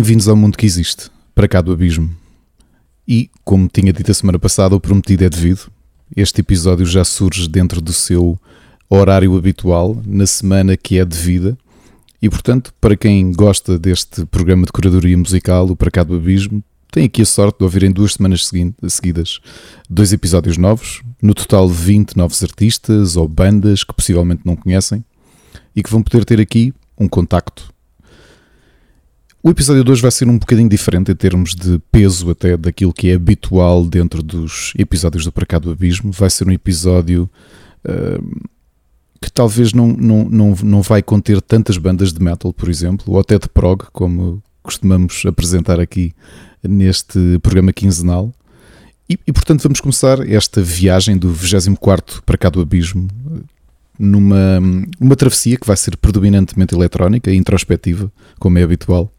Bem-vindos 0.00 0.28
ao 0.28 0.34
mundo 0.34 0.56
que 0.56 0.64
existe, 0.64 1.10
para 1.34 1.46
cá 1.46 1.60
do 1.60 1.70
abismo. 1.70 2.08
E, 3.06 3.28
como 3.44 3.68
tinha 3.68 3.92
dito 3.92 4.10
a 4.10 4.14
semana 4.14 4.38
passada, 4.38 4.74
o 4.74 4.80
prometido 4.80 5.26
é 5.26 5.28
devido. 5.28 5.70
Este 6.16 6.40
episódio 6.40 6.86
já 6.86 7.04
surge 7.04 7.46
dentro 7.46 7.82
do 7.82 7.92
seu 7.92 8.40
horário 8.88 9.36
habitual, 9.36 10.00
na 10.06 10.26
semana 10.26 10.74
que 10.74 10.98
é 10.98 11.04
devida. 11.04 11.54
E, 12.22 12.30
portanto, 12.30 12.72
para 12.80 12.96
quem 12.96 13.30
gosta 13.30 13.78
deste 13.78 14.24
programa 14.24 14.64
de 14.64 14.72
curadoria 14.72 15.18
musical, 15.18 15.66
o 15.66 15.76
Para 15.76 15.90
Cá 15.90 16.02
do 16.02 16.16
Abismo, 16.16 16.64
tem 16.90 17.04
aqui 17.04 17.20
a 17.20 17.26
sorte 17.26 17.58
de 17.58 17.64
ouvir 17.64 17.82
em 17.82 17.92
duas 17.92 18.14
semanas 18.14 18.50
seguidas 18.88 19.38
dois 19.86 20.14
episódios 20.14 20.56
novos, 20.56 21.02
no 21.20 21.34
total 21.34 21.68
20 21.68 22.16
novos 22.16 22.42
artistas 22.42 23.16
ou 23.16 23.28
bandas 23.28 23.84
que 23.84 23.92
possivelmente 23.92 24.46
não 24.46 24.56
conhecem 24.56 25.04
e 25.76 25.82
que 25.82 25.90
vão 25.90 26.02
poder 26.02 26.24
ter 26.24 26.40
aqui 26.40 26.72
um 26.98 27.06
contacto 27.06 27.70
o 29.42 29.48
episódio 29.48 29.82
de 29.82 29.90
hoje 29.90 30.02
vai 30.02 30.10
ser 30.10 30.28
um 30.28 30.36
bocadinho 30.36 30.68
diferente 30.68 31.10
em 31.10 31.14
termos 31.14 31.54
de 31.54 31.80
peso 31.90 32.30
até 32.30 32.56
daquilo 32.56 32.92
que 32.92 33.08
é 33.08 33.14
habitual 33.14 33.84
dentro 33.84 34.22
dos 34.22 34.74
episódios 34.78 35.24
do 35.24 35.32
Para 35.32 35.58
do 35.58 35.70
Abismo. 35.70 36.12
Vai 36.12 36.28
ser 36.28 36.46
um 36.46 36.52
episódio 36.52 37.28
uh, 37.86 38.48
que 39.18 39.32
talvez 39.32 39.72
não, 39.72 39.88
não, 39.88 40.28
não, 40.28 40.54
não 40.62 40.82
vai 40.82 41.02
conter 41.02 41.40
tantas 41.40 41.78
bandas 41.78 42.12
de 42.12 42.22
metal, 42.22 42.52
por 42.52 42.68
exemplo, 42.68 43.14
ou 43.14 43.18
até 43.18 43.38
de 43.38 43.48
prog, 43.48 43.84
como 43.92 44.42
costumamos 44.62 45.22
apresentar 45.24 45.80
aqui 45.80 46.12
neste 46.62 47.38
programa 47.42 47.72
quinzenal. 47.72 48.30
E, 49.08 49.18
e 49.26 49.32
portanto 49.32 49.62
vamos 49.62 49.80
começar 49.80 50.20
esta 50.28 50.60
viagem 50.60 51.16
do 51.16 51.32
24 51.32 52.22
Para 52.24 52.36
Cá 52.36 52.50
do 52.50 52.60
Abismo 52.60 53.08
numa 53.98 54.60
uma 55.00 55.16
travessia 55.16 55.56
que 55.56 55.66
vai 55.66 55.76
ser 55.78 55.96
predominantemente 55.96 56.74
eletrónica 56.74 57.30
e 57.30 57.36
introspectiva, 57.36 58.12
como 58.38 58.58
é 58.58 58.62
habitual 58.62 59.10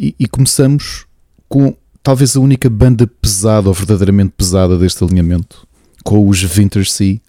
e, 0.00 0.14
e 0.18 0.26
começamos 0.26 1.04
com 1.46 1.76
talvez 2.02 2.34
a 2.34 2.40
única 2.40 2.70
banda 2.70 3.06
pesada 3.06 3.68
ou 3.68 3.74
verdadeiramente 3.74 4.32
pesada 4.34 4.78
deste 4.78 5.04
alinhamento, 5.04 5.66
com 6.02 6.26
os 6.26 6.42
Wintersea, 6.42 7.20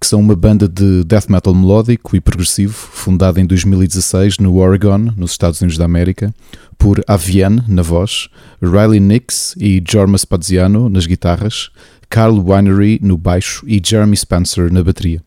que 0.00 0.06
são 0.06 0.20
uma 0.20 0.34
banda 0.34 0.68
de 0.68 1.04
death 1.04 1.28
metal 1.28 1.54
melódico 1.54 2.16
e 2.16 2.20
progressivo, 2.20 2.72
fundada 2.72 3.40
em 3.40 3.46
2016 3.46 4.38
no 4.38 4.56
Oregon, 4.56 5.12
nos 5.16 5.30
Estados 5.30 5.60
Unidos 5.60 5.78
da 5.78 5.84
América, 5.84 6.34
por 6.76 7.02
Avian 7.06 7.64
na 7.68 7.82
voz, 7.82 8.28
Riley 8.60 9.00
Nix 9.00 9.54
e 9.56 9.82
Jorma 9.88 10.18
Spaziano 10.18 10.88
nas 10.88 11.06
guitarras, 11.06 11.70
Carl 12.10 12.40
Winery 12.40 12.98
no 13.00 13.16
baixo 13.16 13.64
e 13.66 13.80
Jeremy 13.84 14.16
Spencer 14.16 14.72
na 14.72 14.82
bateria. 14.82 15.22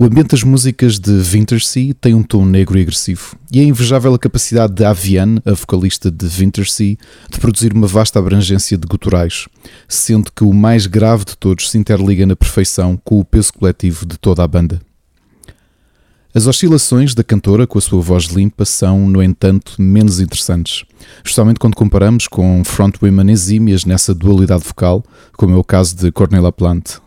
O 0.00 0.06
ambiente 0.06 0.30
das 0.30 0.42
músicas 0.42 0.98
de 0.98 1.12
Wintersea 1.20 1.92
tem 1.92 2.14
um 2.14 2.22
tom 2.22 2.46
negro 2.46 2.78
e 2.78 2.80
agressivo, 2.80 3.36
e 3.52 3.60
é 3.60 3.64
invejável 3.64 4.14
a 4.14 4.18
capacidade 4.18 4.72
de 4.72 4.82
Aviane, 4.82 5.42
a 5.44 5.52
vocalista 5.52 6.10
de 6.10 6.26
Wintersea, 6.26 6.96
de 7.30 7.38
produzir 7.38 7.74
uma 7.74 7.86
vasta 7.86 8.18
abrangência 8.18 8.78
de 8.78 8.86
guturais, 8.88 9.46
sendo 9.86 10.32
que 10.32 10.42
o 10.42 10.54
mais 10.54 10.86
grave 10.86 11.26
de 11.26 11.36
todos 11.36 11.70
se 11.70 11.76
interliga 11.76 12.24
na 12.24 12.34
perfeição 12.34 12.98
com 13.04 13.20
o 13.20 13.24
peso 13.26 13.52
coletivo 13.52 14.06
de 14.06 14.16
toda 14.16 14.42
a 14.42 14.48
banda. 14.48 14.80
As 16.34 16.46
oscilações 16.46 17.14
da 17.14 17.22
cantora 17.22 17.66
com 17.66 17.76
a 17.76 17.82
sua 17.82 18.00
voz 18.00 18.24
limpa 18.24 18.64
são, 18.64 19.06
no 19.06 19.22
entanto, 19.22 19.74
menos 19.78 20.18
interessantes, 20.18 20.82
especialmente 21.16 21.60
quando 21.60 21.76
comparamos 21.76 22.26
com 22.26 22.64
frontwomen 22.64 23.30
exímias 23.30 23.84
nessa 23.84 24.14
dualidade 24.14 24.64
vocal, 24.64 25.04
como 25.36 25.52
é 25.54 25.58
o 25.58 25.62
caso 25.62 25.94
de 25.94 26.10
Cornelia 26.10 26.50
Plant, 26.50 27.00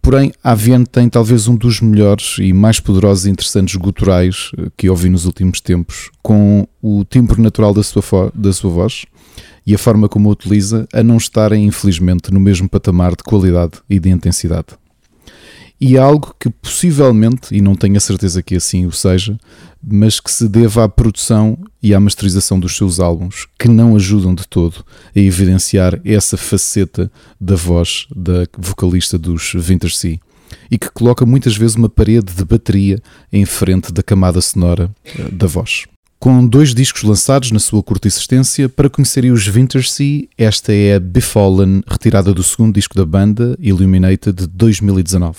Porém, 0.00 0.32
a 0.42 0.52
Aviane 0.52 0.86
tem 0.86 1.08
talvez 1.08 1.48
um 1.48 1.56
dos 1.56 1.80
melhores 1.80 2.36
e 2.38 2.52
mais 2.52 2.80
poderosos 2.80 3.26
e 3.26 3.30
interessantes 3.30 3.76
guturais 3.76 4.50
eh, 4.56 4.68
que 4.76 4.88
ouvi 4.88 5.08
nos 5.08 5.26
últimos 5.26 5.60
tempos, 5.60 6.10
com 6.22 6.66
o 6.80 7.04
timbre 7.04 7.40
natural 7.40 7.74
da 7.74 7.82
sua, 7.82 8.32
da 8.34 8.52
sua 8.52 8.70
voz 8.70 9.04
e 9.66 9.74
a 9.74 9.78
forma 9.78 10.08
como 10.08 10.28
a 10.28 10.32
utiliza, 10.32 10.88
a 10.92 11.02
não 11.02 11.16
estarem, 11.16 11.66
infelizmente, 11.66 12.32
no 12.32 12.40
mesmo 12.40 12.68
patamar 12.68 13.10
de 13.14 13.22
qualidade 13.22 13.72
e 13.88 13.98
de 13.98 14.08
intensidade. 14.10 14.68
E 15.80 15.96
é 15.96 16.00
algo 16.00 16.34
que 16.38 16.48
possivelmente, 16.48 17.54
e 17.54 17.60
não 17.60 17.74
tenho 17.74 17.96
a 17.96 18.00
certeza 18.00 18.42
que 18.42 18.56
assim 18.56 18.86
o 18.86 18.92
seja, 18.92 19.38
mas 19.82 20.20
que 20.20 20.30
se 20.30 20.48
deva 20.48 20.84
à 20.84 20.88
produção 20.88 21.58
e 21.82 21.94
à 21.94 22.00
masterização 22.00 22.58
dos 22.58 22.76
seus 22.76 23.00
álbuns, 23.00 23.46
que 23.58 23.68
não 23.68 23.96
ajudam 23.96 24.34
de 24.34 24.46
todo 24.46 24.84
a 25.14 25.18
evidenciar 25.18 26.00
essa 26.04 26.36
faceta 26.36 27.10
da 27.40 27.56
voz 27.56 28.06
da 28.14 28.46
vocalista 28.56 29.18
dos 29.18 29.52
Wintersea 29.54 30.18
e 30.70 30.78
que 30.78 30.90
coloca 30.90 31.26
muitas 31.26 31.56
vezes 31.56 31.76
uma 31.76 31.88
parede 31.88 32.32
de 32.32 32.44
bateria 32.44 33.00
em 33.32 33.44
frente 33.44 33.92
da 33.92 34.02
camada 34.02 34.40
sonora 34.40 34.90
eh, 35.18 35.28
da 35.30 35.46
voz. 35.46 35.84
Com 36.22 36.46
dois 36.46 36.72
discos 36.72 37.02
lançados 37.02 37.50
na 37.50 37.58
sua 37.58 37.82
curta 37.82 38.06
existência, 38.06 38.68
para 38.68 38.88
conhecerem 38.88 39.32
os 39.32 39.44
Wintersea, 39.48 40.28
esta 40.38 40.72
é 40.72 40.94
a 40.94 41.00
Befallen, 41.00 41.82
retirada 41.84 42.32
do 42.32 42.44
segundo 42.44 42.74
disco 42.74 42.94
da 42.94 43.04
banda, 43.04 43.56
Illuminated, 43.58 44.32
de 44.32 44.46
2019. 44.46 45.36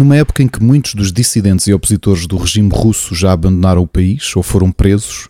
Numa 0.00 0.16
época 0.16 0.42
em 0.42 0.48
que 0.48 0.62
muitos 0.62 0.94
dos 0.94 1.12
dissidentes 1.12 1.66
e 1.66 1.74
opositores 1.74 2.26
do 2.26 2.38
regime 2.38 2.70
russo 2.72 3.14
já 3.14 3.32
abandonaram 3.32 3.82
o 3.82 3.86
país 3.86 4.34
ou 4.34 4.42
foram 4.42 4.72
presos, 4.72 5.28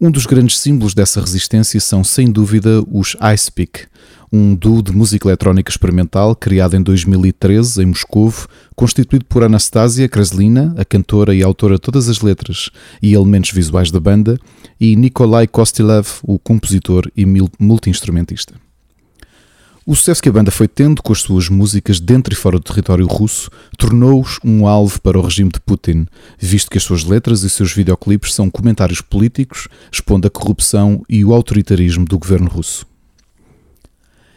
um 0.00 0.10
dos 0.10 0.26
grandes 0.26 0.58
símbolos 0.58 0.92
dessa 0.92 1.20
resistência 1.20 1.78
são, 1.78 2.02
sem 2.02 2.28
dúvida, 2.28 2.82
os 2.90 3.16
Icepick, 3.20 3.86
um 4.32 4.56
duo 4.56 4.82
de 4.82 4.90
música 4.90 5.28
eletrónica 5.28 5.70
experimental 5.70 6.34
criado 6.34 6.74
em 6.74 6.82
2013 6.82 7.80
em 7.80 7.86
Moscou, 7.86 8.34
constituído 8.74 9.24
por 9.24 9.44
Anastasia 9.44 10.08
Kraslina, 10.08 10.74
a 10.76 10.84
cantora 10.84 11.32
e 11.32 11.40
autora 11.40 11.74
de 11.74 11.80
todas 11.80 12.08
as 12.08 12.20
letras 12.20 12.70
e 13.00 13.14
elementos 13.14 13.52
visuais 13.52 13.92
da 13.92 14.00
banda, 14.00 14.36
e 14.80 14.96
Nikolai 14.96 15.46
Kostilev, 15.46 16.08
o 16.24 16.40
compositor 16.40 17.08
e 17.16 17.24
multi-instrumentista. 17.56 18.54
O 19.90 19.96
sucesso 19.96 20.22
que 20.22 20.28
a 20.28 20.32
banda 20.32 20.50
foi 20.50 20.68
tendo 20.68 21.02
com 21.02 21.14
as 21.14 21.22
suas 21.22 21.48
músicas 21.48 21.98
dentro 21.98 22.34
e 22.34 22.36
fora 22.36 22.58
do 22.58 22.62
território 22.62 23.06
russo 23.06 23.50
tornou-os 23.78 24.38
um 24.44 24.66
alvo 24.66 25.00
para 25.00 25.18
o 25.18 25.22
regime 25.22 25.50
de 25.50 25.58
Putin, 25.60 26.06
visto 26.38 26.70
que 26.70 26.76
as 26.76 26.84
suas 26.84 27.04
letras 27.04 27.42
e 27.42 27.48
seus 27.48 27.72
videoclipes 27.72 28.34
são 28.34 28.50
comentários 28.50 29.00
políticos 29.00 29.66
expondo 29.90 30.26
a 30.26 30.30
corrupção 30.30 31.02
e 31.08 31.24
o 31.24 31.32
autoritarismo 31.32 32.04
do 32.04 32.18
governo 32.18 32.50
russo. 32.50 32.86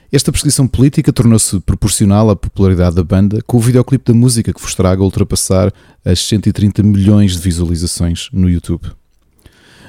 Esta 0.09 0.31
perseguição 0.31 0.69
política 0.69 1.11
tornou-se 1.11 1.59
proporcional 1.59 2.29
à 2.29 2.35
popularidade 2.37 2.95
da 2.95 3.03
banda, 3.03 3.41
com 3.45 3.57
o 3.57 3.59
videoclipe 3.59 4.09
da 4.09 4.17
música 4.17 4.53
que 4.53 4.61
vos 4.61 4.73
traga 4.73 5.03
ultrapassar 5.03 5.73
as 6.05 6.21
130 6.21 6.81
milhões 6.81 7.33
de 7.33 7.39
visualizações 7.39 8.29
no 8.31 8.49
YouTube. 8.49 8.89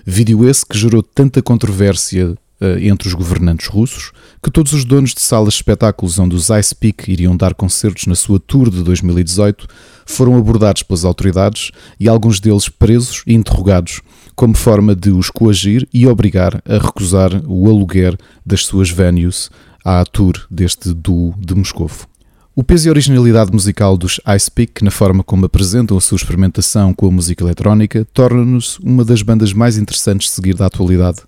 Vídeo 0.04 0.48
esse 0.48 0.66
que 0.66 0.76
gerou 0.76 1.04
tanta 1.04 1.40
controvérsia 1.40 2.36
entre 2.80 3.08
os 3.08 3.14
governantes 3.14 3.66
russos, 3.66 4.12
que 4.42 4.50
todos 4.50 4.72
os 4.72 4.84
donos 4.84 5.14
de 5.14 5.20
salas 5.20 5.54
de 5.54 5.58
espetáculos 5.58 6.18
onde 6.18 6.36
os 6.36 6.48
Ice 6.50 6.74
Peak 6.74 7.10
iriam 7.10 7.36
dar 7.36 7.54
concertos 7.54 8.06
na 8.06 8.14
sua 8.14 8.38
tour 8.38 8.70
de 8.70 8.82
2018 8.82 9.66
foram 10.06 10.36
abordados 10.36 10.82
pelas 10.82 11.04
autoridades 11.04 11.70
e 11.98 12.08
alguns 12.08 12.40
deles 12.40 12.68
presos 12.68 13.22
e 13.26 13.34
interrogados, 13.34 14.00
como 14.34 14.56
forma 14.56 14.94
de 14.94 15.10
os 15.10 15.30
coagir 15.30 15.88
e 15.92 16.06
obrigar 16.06 16.62
a 16.66 16.78
recusar 16.78 17.30
o 17.46 17.68
aluguer 17.68 18.16
das 18.44 18.64
suas 18.64 18.90
venues 18.90 19.50
à 19.84 20.04
tour 20.04 20.34
deste 20.50 20.92
duo 20.92 21.34
de 21.38 21.54
Moscovo. 21.54 22.06
O 22.54 22.62
peso 22.62 22.86
e 22.86 22.90
originalidade 22.90 23.50
musical 23.50 23.96
dos 23.96 24.20
Ice 24.36 24.50
Peak 24.50 24.84
na 24.84 24.90
forma 24.90 25.24
como 25.24 25.46
apresentam 25.46 25.96
a 25.96 26.00
sua 26.02 26.16
experimentação 26.16 26.92
com 26.92 27.06
a 27.06 27.10
música 27.10 27.42
eletrónica 27.42 28.06
torna-nos 28.12 28.78
uma 28.80 29.06
das 29.06 29.22
bandas 29.22 29.54
mais 29.54 29.78
interessantes 29.78 30.28
de 30.28 30.34
seguir 30.34 30.54
da 30.54 30.66
atualidade, 30.66 31.22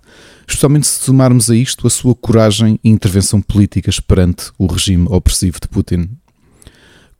especialmente 0.46 0.86
se 0.86 1.04
somarmos 1.04 1.50
a 1.50 1.56
isto 1.56 1.86
a 1.86 1.90
sua 1.90 2.14
coragem 2.14 2.78
e 2.82 2.88
intervenção 2.88 3.40
políticas 3.40 4.00
perante 4.00 4.50
o 4.58 4.66
regime 4.66 5.06
opressivo 5.08 5.58
de 5.60 5.68
Putin 5.68 6.08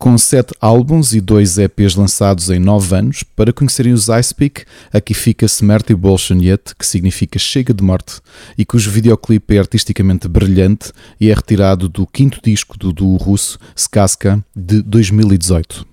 com 0.01 0.17
sete 0.17 0.55
álbuns 0.63 1.13
e 1.13 1.21
dois 1.21 1.59
EPs 1.59 1.95
lançados 1.95 2.49
em 2.49 2.59
nove 2.59 2.97
anos. 2.97 3.23
Para 3.23 3.53
conhecerem 3.53 3.93
os 3.93 4.09
Icepeak, 4.09 4.65
aqui 4.91 5.13
fica 5.13 5.45
Smerty 5.45 5.95
Bolshanyet, 5.95 6.75
que 6.77 6.87
significa 6.87 7.39
Chega 7.39 7.75
de 7.75 7.85
Morte, 7.85 8.15
e 8.57 8.65
cujo 8.65 8.91
videoclipe 8.91 9.57
é 9.57 9.59
artisticamente 9.59 10.27
brilhante 10.27 10.91
e 11.21 11.31
é 11.31 11.35
retirado 11.35 11.87
do 11.87 12.07
quinto 12.07 12.41
disco 12.43 12.79
do 12.79 12.95
duo 12.95 13.19
russo 13.19 13.59
Skaska 13.77 14.43
de 14.57 14.81
2018. 14.81 15.87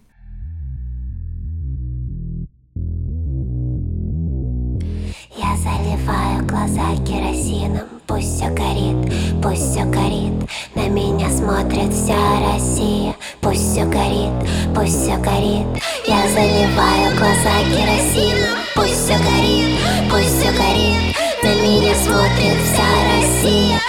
Я 5.38 5.56
заливаю 5.58 6.46
глаза 6.46 6.96
керосином 7.06 7.11
Пусть 8.13 8.37
все 8.37 8.51
горит, 8.51 9.11
пусть 9.43 9.71
все 9.71 9.85
горит. 9.85 10.35
На 10.75 10.87
меня 10.87 11.31
смотрит 11.31 11.95
вся 11.95 12.15
Россия. 12.47 13.17
Пусть 13.41 13.73
все 13.73 13.87
горит, 13.87 14.31
пусть 14.75 15.01
все 15.01 15.17
горит. 15.17 15.67
Я 16.07 16.29
заливаю 16.29 17.17
глаза 17.17 17.57
керосином. 17.73 18.59
Пусть 18.75 19.03
все 19.03 19.17
горит, 19.17 19.79
пусть 20.11 20.29
все 20.29 20.53
горит. 20.53 21.17
На 21.43 21.55
меня 21.63 21.95
смотрит 21.95 22.59
вся 22.67 22.85
Россия 23.17 23.81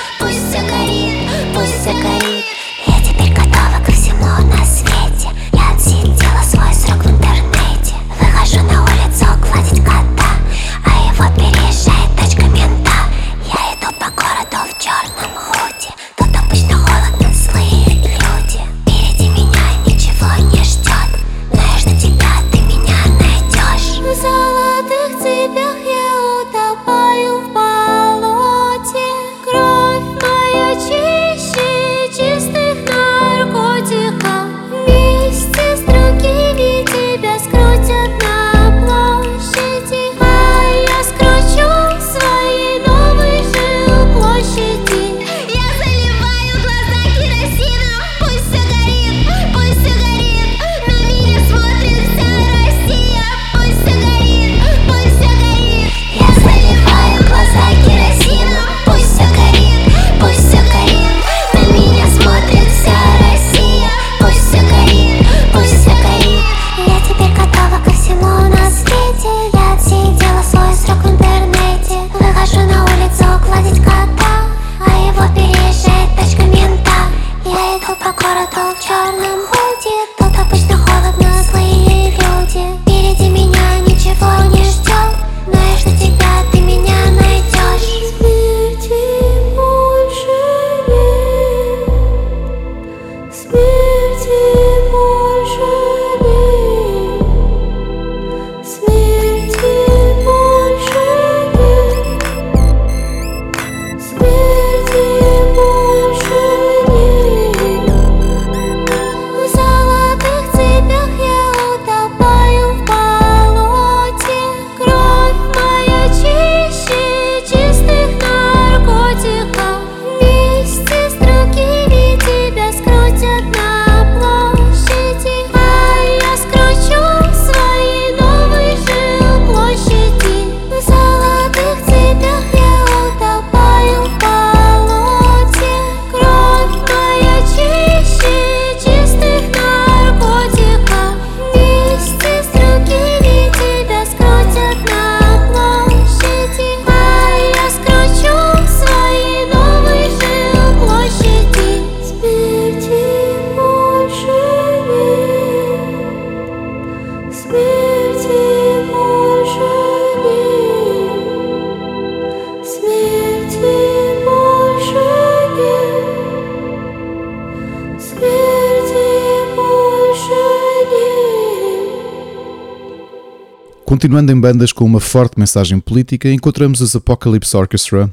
Continuando 174.13 174.31
em 174.31 174.39
bandas 174.39 174.71
com 174.71 174.85
uma 174.85 174.99
forte 174.99 175.39
mensagem 175.39 175.79
política, 175.79 176.31
encontramos 176.31 176.81
os 176.81 176.95
Apocalypse 176.95 177.57
Orchestra, 177.57 178.11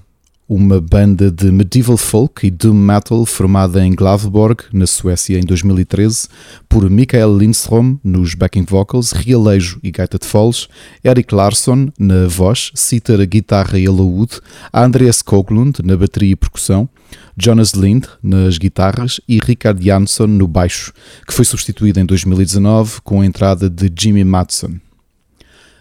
uma 0.48 0.80
banda 0.80 1.30
de 1.30 1.52
medieval 1.52 1.98
folk 1.98 2.46
e 2.46 2.50
doom 2.50 2.72
metal 2.72 3.26
formada 3.26 3.84
em 3.84 3.94
Glavborg, 3.94 4.62
na 4.72 4.86
Suécia, 4.86 5.38
em 5.38 5.42
2013, 5.42 6.26
por 6.66 6.88
Mikael 6.88 7.36
Lindström 7.36 7.98
nos 8.02 8.34
backing 8.34 8.64
vocals, 8.64 9.12
realejo 9.12 9.78
e 9.82 9.90
gaita 9.90 10.18
de 10.18 10.26
foles, 10.26 10.68
Eric 11.04 11.34
Larsson 11.34 11.90
na 11.98 12.26
voz, 12.26 12.72
cítara, 12.74 13.26
guitarra 13.26 13.78
e 13.78 13.86
alaúde, 13.86 14.40
Andreas 14.72 15.16
Skoglund 15.16 15.82
na 15.84 15.98
bateria 15.98 16.32
e 16.32 16.36
percussão, 16.36 16.88
Jonas 17.36 17.72
Lind 17.72 18.06
nas 18.22 18.56
guitarras 18.56 19.20
e 19.28 19.38
Richard 19.44 19.84
Jansson 19.84 20.28
no 20.28 20.48
baixo, 20.48 20.94
que 21.28 21.34
foi 21.34 21.44
substituído 21.44 22.00
em 22.00 22.06
2019 22.06 23.02
com 23.02 23.20
a 23.20 23.26
entrada 23.26 23.68
de 23.68 23.92
Jimmy 23.94 24.24
Matson. 24.24 24.78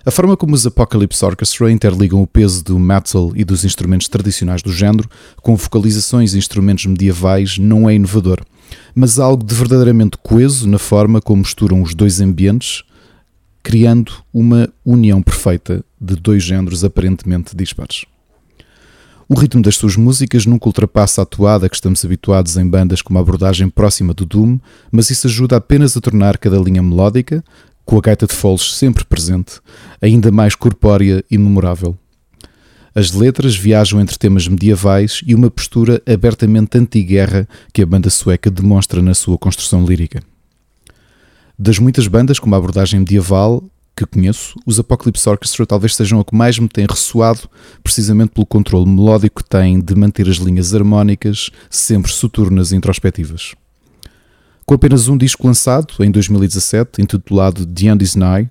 A 0.10 0.12
forma 0.12 0.36
como 0.36 0.56
os 0.56 0.66
Apocalypse 0.66 1.24
Orchestra 1.24 1.72
interligam 1.72 2.20
o 2.20 2.26
peso 2.26 2.64
do 2.64 2.80
metal 2.80 3.32
e 3.36 3.46
dos 3.46 3.64
instrumentos 3.64 4.08
tradicionais 4.08 4.64
do 4.64 4.74
género 4.74 5.08
com 5.40 5.56
vocalizações 5.56 6.34
e 6.34 6.40
instrumentos 6.40 6.88
medievais 6.88 7.60
não 7.60 7.88
é 7.88 7.94
inovador, 7.94 8.44
mas 8.96 9.20
algo 9.20 9.44
de 9.44 9.54
verdadeiramente 9.54 10.18
coeso 10.18 10.68
na 10.68 10.80
forma 10.80 11.22
como 11.22 11.44
misturam 11.44 11.84
os 11.84 11.94
dois 11.94 12.20
ambientes, 12.20 12.82
criando 13.62 14.12
uma 14.34 14.68
união 14.84 15.22
perfeita 15.22 15.86
de 16.02 16.16
dois 16.16 16.42
géneros 16.42 16.84
aparentemente 16.84 17.56
dispares. 17.56 18.06
O 19.32 19.36
ritmo 19.36 19.62
das 19.62 19.76
suas 19.76 19.96
músicas 19.96 20.48
nunca 20.48 20.68
ultrapassa 20.68 21.22
a 21.22 21.26
toada 21.26 21.70
que 21.70 21.76
estamos 21.76 22.04
habituados 22.04 22.58
em 22.58 22.68
bandas 22.68 23.04
com 23.04 23.14
uma 23.14 23.20
abordagem 23.20 23.70
próxima 23.70 24.12
do 24.12 24.26
Doom, 24.26 24.58
mas 24.92 25.12
isso 25.12 25.28
ajuda 25.28 25.58
apenas 25.58 25.96
a 25.96 26.02
tornar 26.02 26.40
cada 26.40 26.58
linha 26.58 26.82
melódica, 26.82 27.44
com 27.90 27.98
a 27.98 28.02
gaita 28.02 28.28
de 28.28 28.36
foles 28.36 28.76
sempre 28.76 29.04
presente, 29.04 29.60
ainda 30.00 30.32
mais 30.32 30.54
corpórea 30.54 31.26
e 31.28 31.40
memorável. 31.40 31.98
As 32.94 33.14
letras 33.14 33.56
viajam 33.56 34.00
entre 34.00 34.16
temas 34.16 34.48
medievais 34.48 35.22
e 35.26 35.34
uma 35.34 35.50
postura 35.50 36.00
abertamente 36.06 36.78
anti-guerra 36.78 37.48
que 37.74 37.82
a 37.82 37.88
banda 37.88 38.12
sueca 38.12 38.52
demonstra 38.52 39.02
na 39.02 39.16
sua 39.16 39.40
construção 39.40 39.84
lírica. 39.84 40.22
Das 41.58 41.80
muitas 41.80 42.06
bandas 42.06 42.38
com 42.38 42.46
uma 42.46 42.58
abordagem 42.58 43.00
medieval 43.00 43.64
que 43.96 44.06
conheço, 44.06 44.54
os 44.68 44.80
Apocalypse 44.80 45.28
Orchestra 45.28 45.66
talvez 45.66 45.96
sejam 45.96 46.20
a 46.20 46.24
que 46.24 46.36
mais 46.36 46.60
me 46.60 46.70
tem 46.70 46.86
ressoado, 46.88 47.50
precisamente 47.84 48.34
pelo 48.34 48.46
controle 48.46 48.88
melódico 48.88 49.44
que 49.44 49.50
têm 49.50 49.80
de 49.80 49.96
manter 49.96 50.30
as 50.30 50.38
linhas 50.38 50.76
harmónicas 50.76 51.50
sempre 51.72 52.12
soturnas 52.12 52.72
e 52.72 52.76
introspectivas. 52.76 53.56
Com 54.70 54.76
apenas 54.76 55.08
um 55.08 55.18
disco 55.18 55.48
lançado 55.48 55.96
em 56.00 56.12
2017, 56.12 57.02
intitulado 57.02 57.66
The 57.66 57.88
End 57.88 58.04
Is 58.04 58.14
Nigh, 58.14 58.48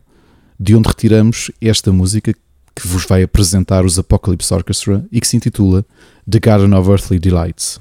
de 0.59 0.75
onde 0.75 0.89
retiramos 0.89 1.49
esta 1.61 1.93
música 1.93 2.35
que 2.75 2.89
vos 2.89 3.07
vai 3.07 3.23
apresentar 3.23 3.85
os 3.85 4.01
Apocalypse 4.01 4.53
Orchestra 4.53 5.07
e 5.13 5.21
que 5.21 5.29
se 5.29 5.37
intitula 5.37 5.87
The 6.29 6.41
Garden 6.41 6.75
of 6.75 6.91
Earthly 6.91 7.21
Delights. 7.21 7.81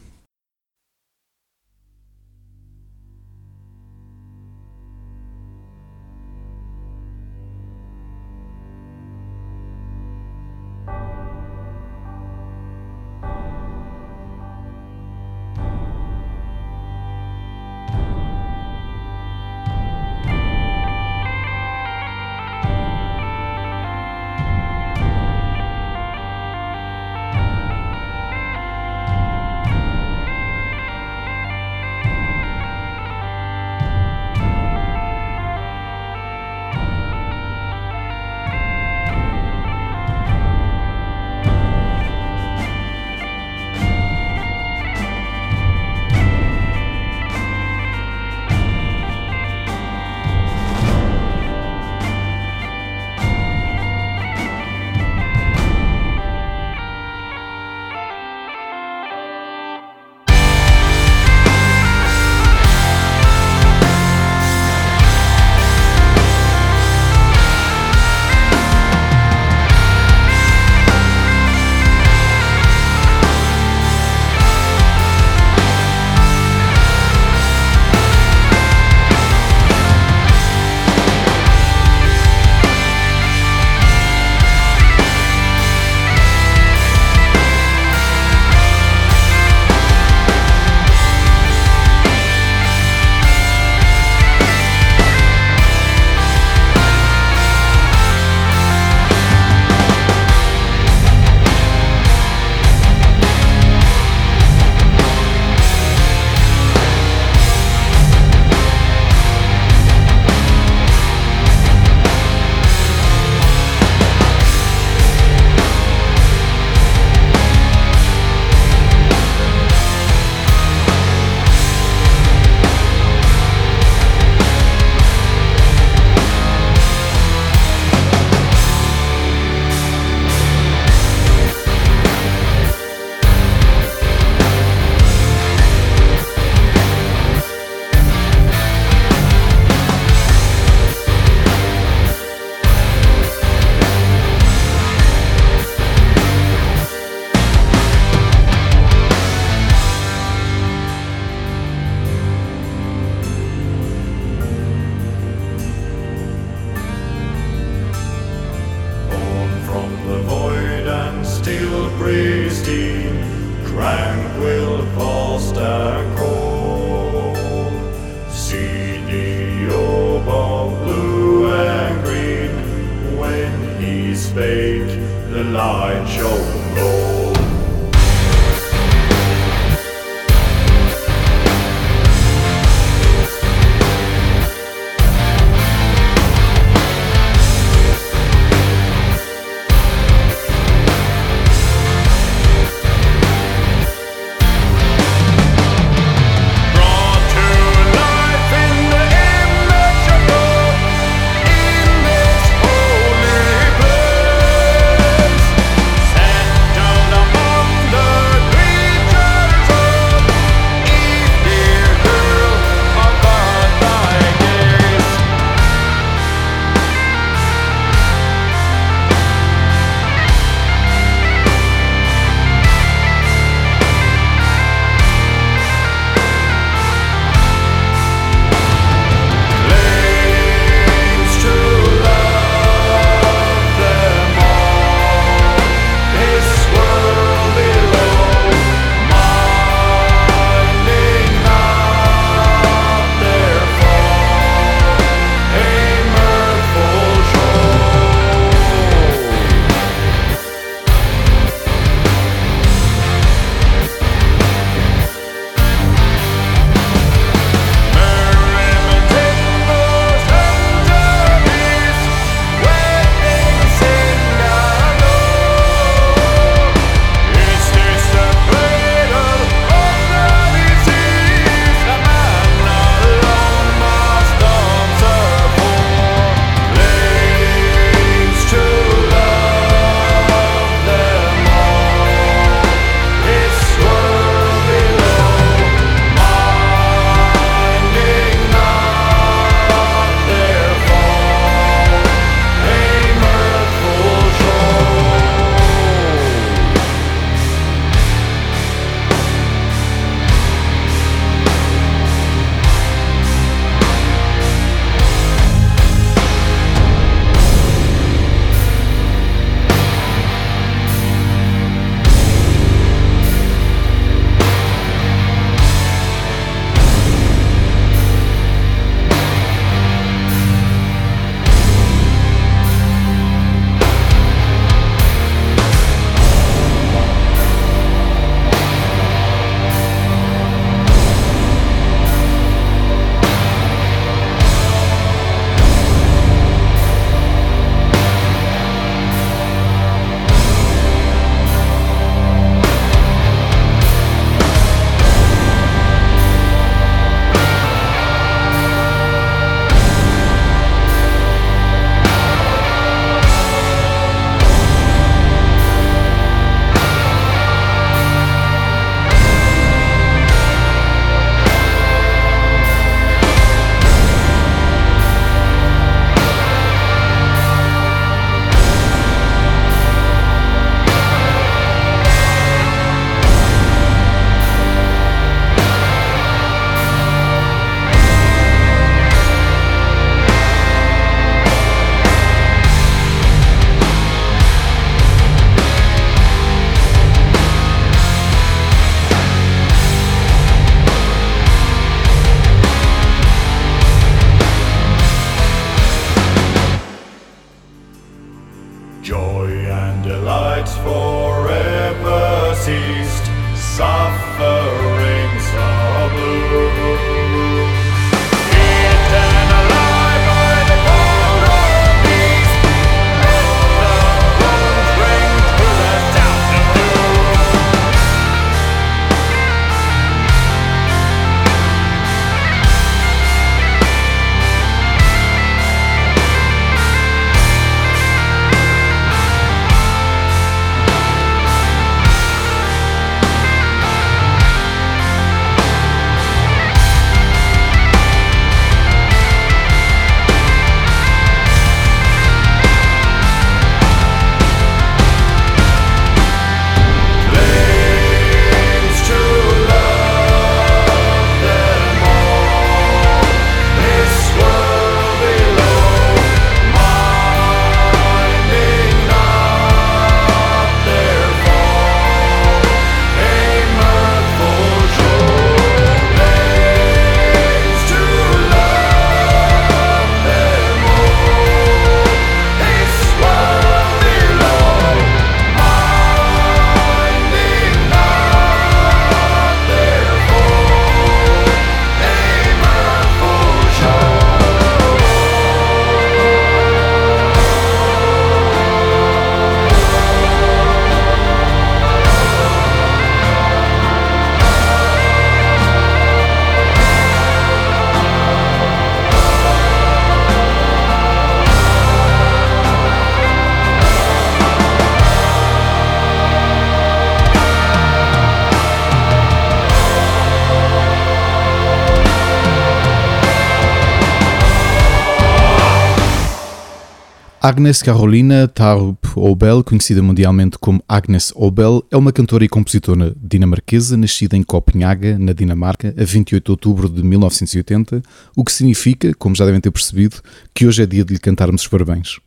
Agnes 517.49 517.81
Carolina 517.81 518.45
Tarup 518.45 519.05
Obel, 519.15 519.63
conhecida 519.63 520.03
mundialmente 520.03 520.57
como 520.59 520.83
Agnes 520.85 521.31
Obel, 521.33 521.81
é 521.89 521.95
uma 521.95 522.11
cantora 522.11 522.43
e 522.43 522.49
compositora 522.49 523.15
dinamarquesa 523.23 523.95
nascida 523.95 524.35
em 524.35 524.43
Copenhaga, 524.43 525.17
na 525.17 525.31
Dinamarca, 525.31 525.95
a 525.97 526.03
28 526.03 526.43
de 526.43 526.51
outubro 526.51 526.89
de 526.89 527.01
1980, 527.01 528.03
o 528.35 528.43
que 528.43 528.51
significa, 528.51 529.13
como 529.13 529.33
já 529.33 529.45
devem 529.45 529.61
ter 529.61 529.71
percebido, 529.71 530.17
que 530.53 530.67
hoje 530.67 530.83
é 530.83 530.85
dia 530.85 531.05
de 531.05 531.13
lhe 531.13 531.19
cantarmos 531.21 531.61
os 531.61 531.67
parabéns. 531.69 532.19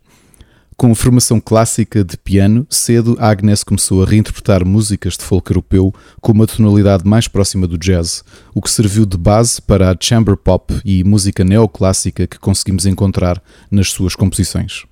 Com 0.74 0.94
formação 0.94 1.38
clássica 1.38 2.02
de 2.02 2.16
piano, 2.16 2.66
cedo 2.70 3.14
Agnes 3.20 3.62
começou 3.62 4.02
a 4.02 4.06
reinterpretar 4.06 4.64
músicas 4.64 5.18
de 5.18 5.24
folk 5.24 5.50
europeu 5.50 5.92
com 6.22 6.32
uma 6.32 6.46
tonalidade 6.46 7.06
mais 7.06 7.28
próxima 7.28 7.66
do 7.66 7.76
jazz, 7.76 8.24
o 8.54 8.62
que 8.62 8.70
serviu 8.70 9.04
de 9.04 9.18
base 9.18 9.60
para 9.60 9.90
a 9.90 9.96
chamber 10.00 10.38
pop 10.38 10.80
e 10.82 11.04
música 11.04 11.44
neoclássica 11.44 12.26
que 12.26 12.38
conseguimos 12.38 12.86
encontrar 12.86 13.42
nas 13.70 13.90
suas 13.90 14.14
composições. 14.14 14.88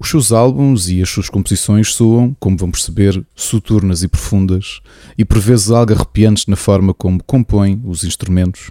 Os 0.00 0.08
seus 0.08 0.32
álbuns 0.32 0.88
e 0.88 1.02
as 1.02 1.10
suas 1.10 1.28
composições 1.28 1.92
soam, 1.92 2.34
como 2.40 2.56
vão 2.56 2.70
perceber, 2.70 3.22
soturnas 3.36 4.02
e 4.02 4.08
profundas, 4.08 4.80
e 5.16 5.26
por 5.26 5.38
vezes 5.38 5.70
algo 5.70 5.92
arrepiantes 5.92 6.46
na 6.46 6.56
forma 6.56 6.94
como 6.94 7.22
compõe 7.22 7.78
os 7.84 8.02
instrumentos 8.02 8.70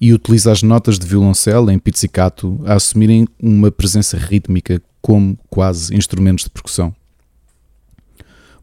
e 0.00 0.14
utiliza 0.14 0.50
as 0.50 0.62
notas 0.62 0.98
de 0.98 1.06
violoncelo 1.06 1.70
em 1.70 1.78
pizzicato 1.78 2.58
a 2.64 2.76
assumirem 2.76 3.28
uma 3.38 3.70
presença 3.70 4.16
rítmica 4.16 4.80
como 5.02 5.38
quase 5.50 5.94
instrumentos 5.94 6.44
de 6.44 6.50
percussão. 6.50 6.94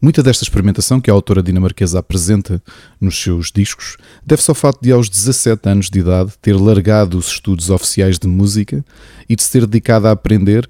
Muita 0.02 0.24
desta 0.24 0.44
experimentação 0.44 1.00
que 1.00 1.12
a 1.12 1.14
autora 1.14 1.44
dinamarquesa 1.44 2.00
apresenta 2.00 2.62
nos 3.00 3.22
seus 3.22 3.52
discos 3.52 3.96
deve-se 4.26 4.50
ao 4.50 4.56
fato 4.56 4.80
de, 4.82 4.92
aos 4.92 5.08
17 5.08 5.70
anos 5.70 5.90
de 5.92 6.00
idade, 6.00 6.34
ter 6.42 6.54
largado 6.54 7.16
os 7.16 7.28
estudos 7.28 7.70
oficiais 7.70 8.18
de 8.18 8.28
música 8.28 8.84
e 9.30 9.36
de 9.36 9.44
se 9.44 9.52
ter 9.52 9.68
dedicado 9.68 10.08
a 10.08 10.12
aprender 10.12 10.68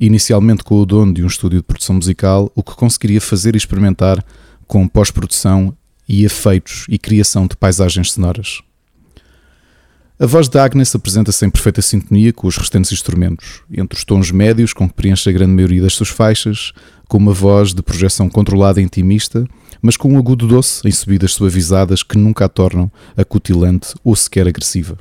inicialmente 0.00 0.62
com 0.62 0.80
o 0.80 0.86
dono 0.86 1.12
de 1.12 1.22
um 1.22 1.26
estúdio 1.26 1.58
de 1.58 1.64
produção 1.64 1.96
musical, 1.96 2.50
o 2.54 2.62
que 2.62 2.74
conseguiria 2.74 3.20
fazer 3.20 3.54
e 3.54 3.58
experimentar 3.58 4.24
com 4.66 4.86
pós-produção 4.86 5.74
e 6.08 6.24
efeitos 6.24 6.86
e 6.88 6.98
criação 6.98 7.46
de 7.46 7.56
paisagens 7.56 8.12
sonoras. 8.12 8.60
A 10.20 10.26
voz 10.26 10.48
de 10.48 10.58
Agnes 10.58 10.92
apresenta-se 10.96 11.46
em 11.46 11.50
perfeita 11.50 11.80
sintonia 11.80 12.32
com 12.32 12.48
os 12.48 12.56
restantes 12.56 12.90
instrumentos, 12.90 13.62
entre 13.72 13.96
os 13.96 14.04
tons 14.04 14.32
médios 14.32 14.72
com 14.72 14.88
que 14.88 14.94
preenche 14.94 15.30
a 15.30 15.32
grande 15.32 15.52
maioria 15.52 15.82
das 15.82 15.94
suas 15.94 16.08
faixas, 16.08 16.72
com 17.06 17.18
uma 17.18 17.32
voz 17.32 17.72
de 17.72 17.82
projeção 17.82 18.28
controlada 18.28 18.80
e 18.80 18.84
intimista, 18.84 19.46
mas 19.80 19.96
com 19.96 20.12
um 20.12 20.18
agudo 20.18 20.48
doce 20.48 20.86
em 20.86 20.90
subidas 20.90 21.34
suavizadas 21.34 22.02
que 22.02 22.18
nunca 22.18 22.46
a 22.46 22.48
tornam 22.48 22.90
acutilante 23.16 23.94
ou 24.02 24.16
sequer 24.16 24.48
agressiva. 24.48 24.98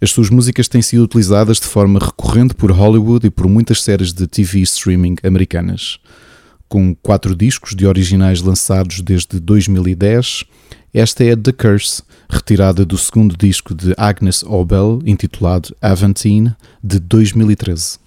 As 0.00 0.10
suas 0.10 0.28
músicas 0.28 0.68
têm 0.68 0.82
sido 0.82 1.04
utilizadas 1.04 1.58
de 1.58 1.66
forma 1.66 1.98
recorrente 1.98 2.54
por 2.54 2.70
Hollywood 2.70 3.26
e 3.26 3.30
por 3.30 3.48
muitas 3.48 3.82
séries 3.82 4.12
de 4.12 4.26
TV 4.26 4.60
streaming 4.60 5.16
americanas. 5.22 5.98
Com 6.68 6.94
quatro 6.94 7.34
discos 7.34 7.74
de 7.74 7.86
originais 7.86 8.42
lançados 8.42 9.00
desde 9.00 9.40
2010, 9.40 10.44
esta 10.92 11.24
é 11.24 11.34
The 11.34 11.52
Curse, 11.52 12.02
retirada 12.28 12.84
do 12.84 12.98
segundo 12.98 13.36
disco 13.36 13.74
de 13.74 13.94
Agnes 13.96 14.42
Obel, 14.42 15.00
intitulado 15.06 15.74
Avantine, 15.80 16.54
de 16.82 16.98
2013. 16.98 17.98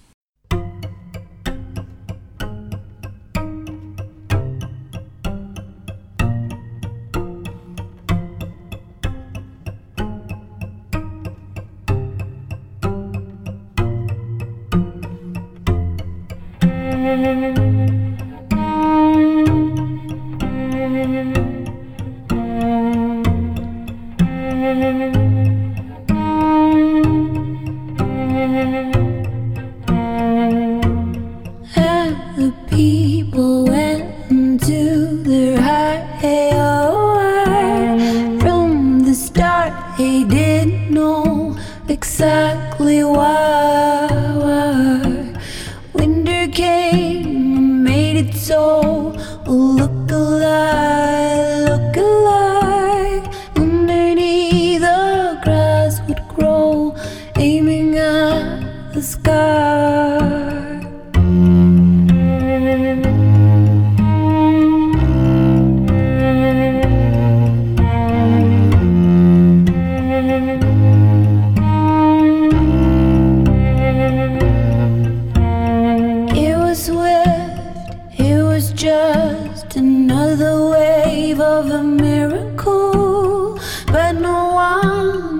one. 84.60 85.39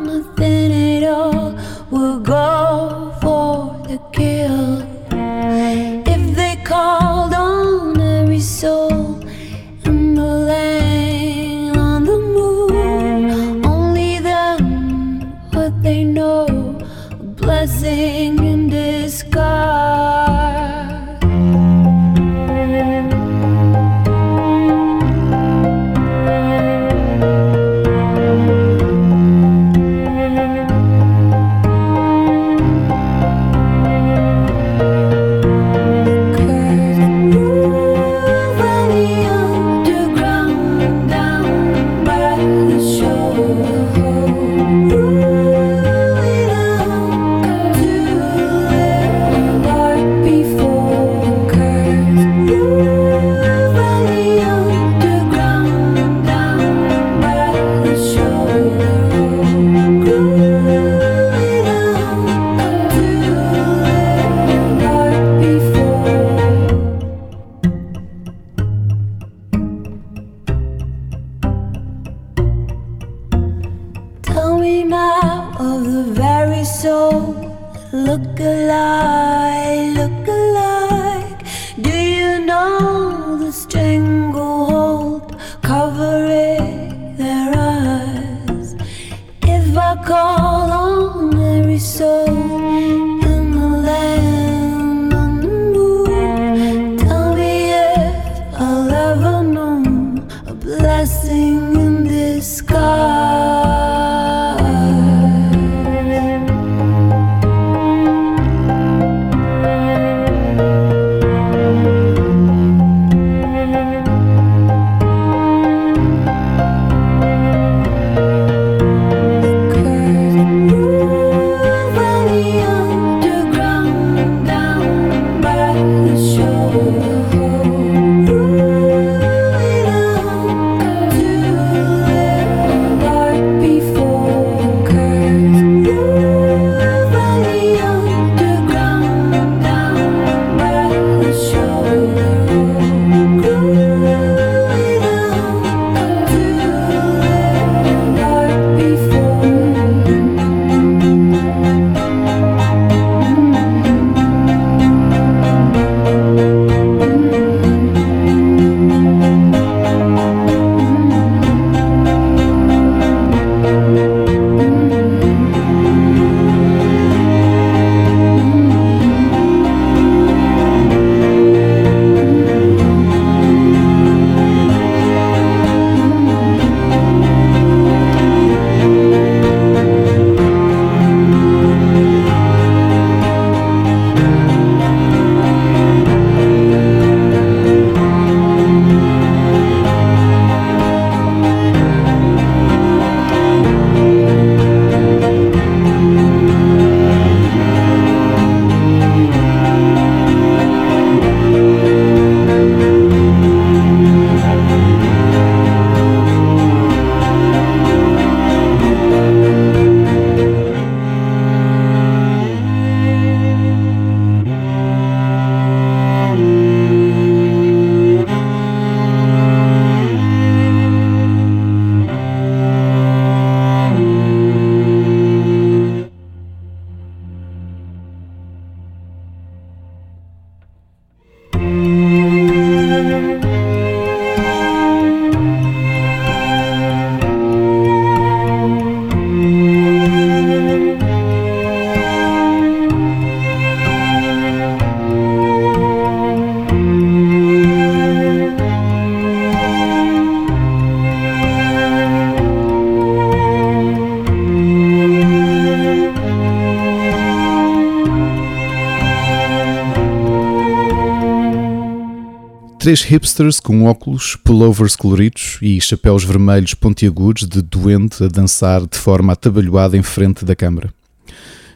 Três 262.91 263.03
hipsters 263.03 263.61
com 263.61 263.85
óculos, 263.85 264.35
pullovers 264.35 264.97
coloridos 264.97 265.59
e 265.63 265.81
chapéus 265.81 266.25
vermelhos 266.25 266.75
pontiagudos 266.75 267.47
de 267.47 267.63
doente 267.63 268.25
a 268.25 268.27
dançar 268.27 268.85
de 268.85 268.99
forma 268.99 269.33
atabalhoada 269.33 269.97
em 269.97 270.03
frente 270.03 270.45
da 270.45 270.57
câmara. 270.57 270.93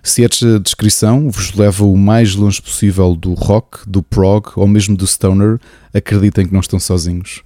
Se 0.02 0.24
esta 0.24 0.58
descrição 0.58 1.30
vos 1.30 1.52
leva 1.52 1.84
o 1.84 1.96
mais 1.96 2.34
longe 2.34 2.60
possível 2.60 3.14
do 3.14 3.32
rock, 3.32 3.88
do 3.88 4.02
prog 4.02 4.48
ou 4.56 4.66
mesmo 4.66 4.96
do 4.96 5.06
stoner, 5.06 5.60
acreditem 5.94 6.46
que 6.48 6.52
não 6.52 6.58
estão 6.58 6.80
sozinhos. 6.80 7.42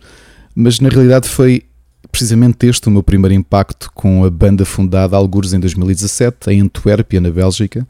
Mas 0.55 0.81
na 0.81 0.89
realidade 0.89 1.29
foi 1.29 1.65
precisamente 2.11 2.67
este 2.67 2.89
o 2.89 2.91
meu 2.91 3.03
primeiro 3.03 3.35
impacto 3.35 3.91
com 3.95 4.25
a 4.25 4.31
banda 4.31 4.65
fundada 4.65 5.15
alguns 5.15 5.53
em 5.53 5.61
2017 5.61 6.53
em 6.53 6.63
Antuérpia, 6.63 7.21
na 7.21 7.31
Bélgica, 7.31 7.87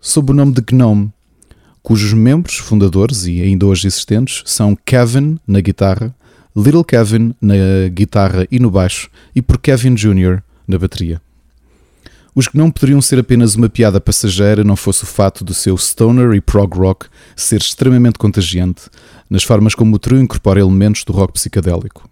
sob 0.00 0.32
o 0.32 0.34
nome 0.34 0.52
de 0.52 0.62
Gnome, 0.62 1.12
cujos 1.82 2.12
membros 2.12 2.56
fundadores 2.56 3.26
e 3.26 3.40
ainda 3.40 3.66
hoje 3.66 3.86
existentes 3.86 4.42
são 4.44 4.76
Kevin 4.84 5.38
na 5.46 5.60
guitarra, 5.60 6.14
Little 6.56 6.84
Kevin 6.84 7.34
na 7.40 7.54
guitarra 7.92 8.46
e 8.50 8.58
no 8.58 8.70
baixo 8.70 9.10
e 9.34 9.40
por 9.40 9.58
Kevin 9.58 9.94
Jr. 9.94 10.42
na 10.66 10.78
bateria. 10.78 11.20
Os 12.34 12.46
que 12.46 12.56
não 12.56 12.70
poderiam 12.70 13.02
ser 13.02 13.18
apenas 13.18 13.56
uma 13.56 13.68
piada 13.68 14.00
passageira 14.00 14.62
não 14.62 14.76
fosse 14.76 15.02
o 15.02 15.06
fato 15.06 15.42
do 15.42 15.52
seu 15.52 15.76
stoner 15.76 16.34
e 16.34 16.40
prog 16.40 16.78
rock 16.78 17.06
ser 17.34 17.60
extremamente 17.60 18.18
contagiante, 18.18 18.82
nas 19.28 19.42
formas 19.42 19.74
como 19.74 19.96
o 19.96 19.98
trio 19.98 20.20
incorpora 20.20 20.60
elementos 20.60 21.02
do 21.02 21.12
rock 21.12 21.32
psicadélico. 21.32 22.08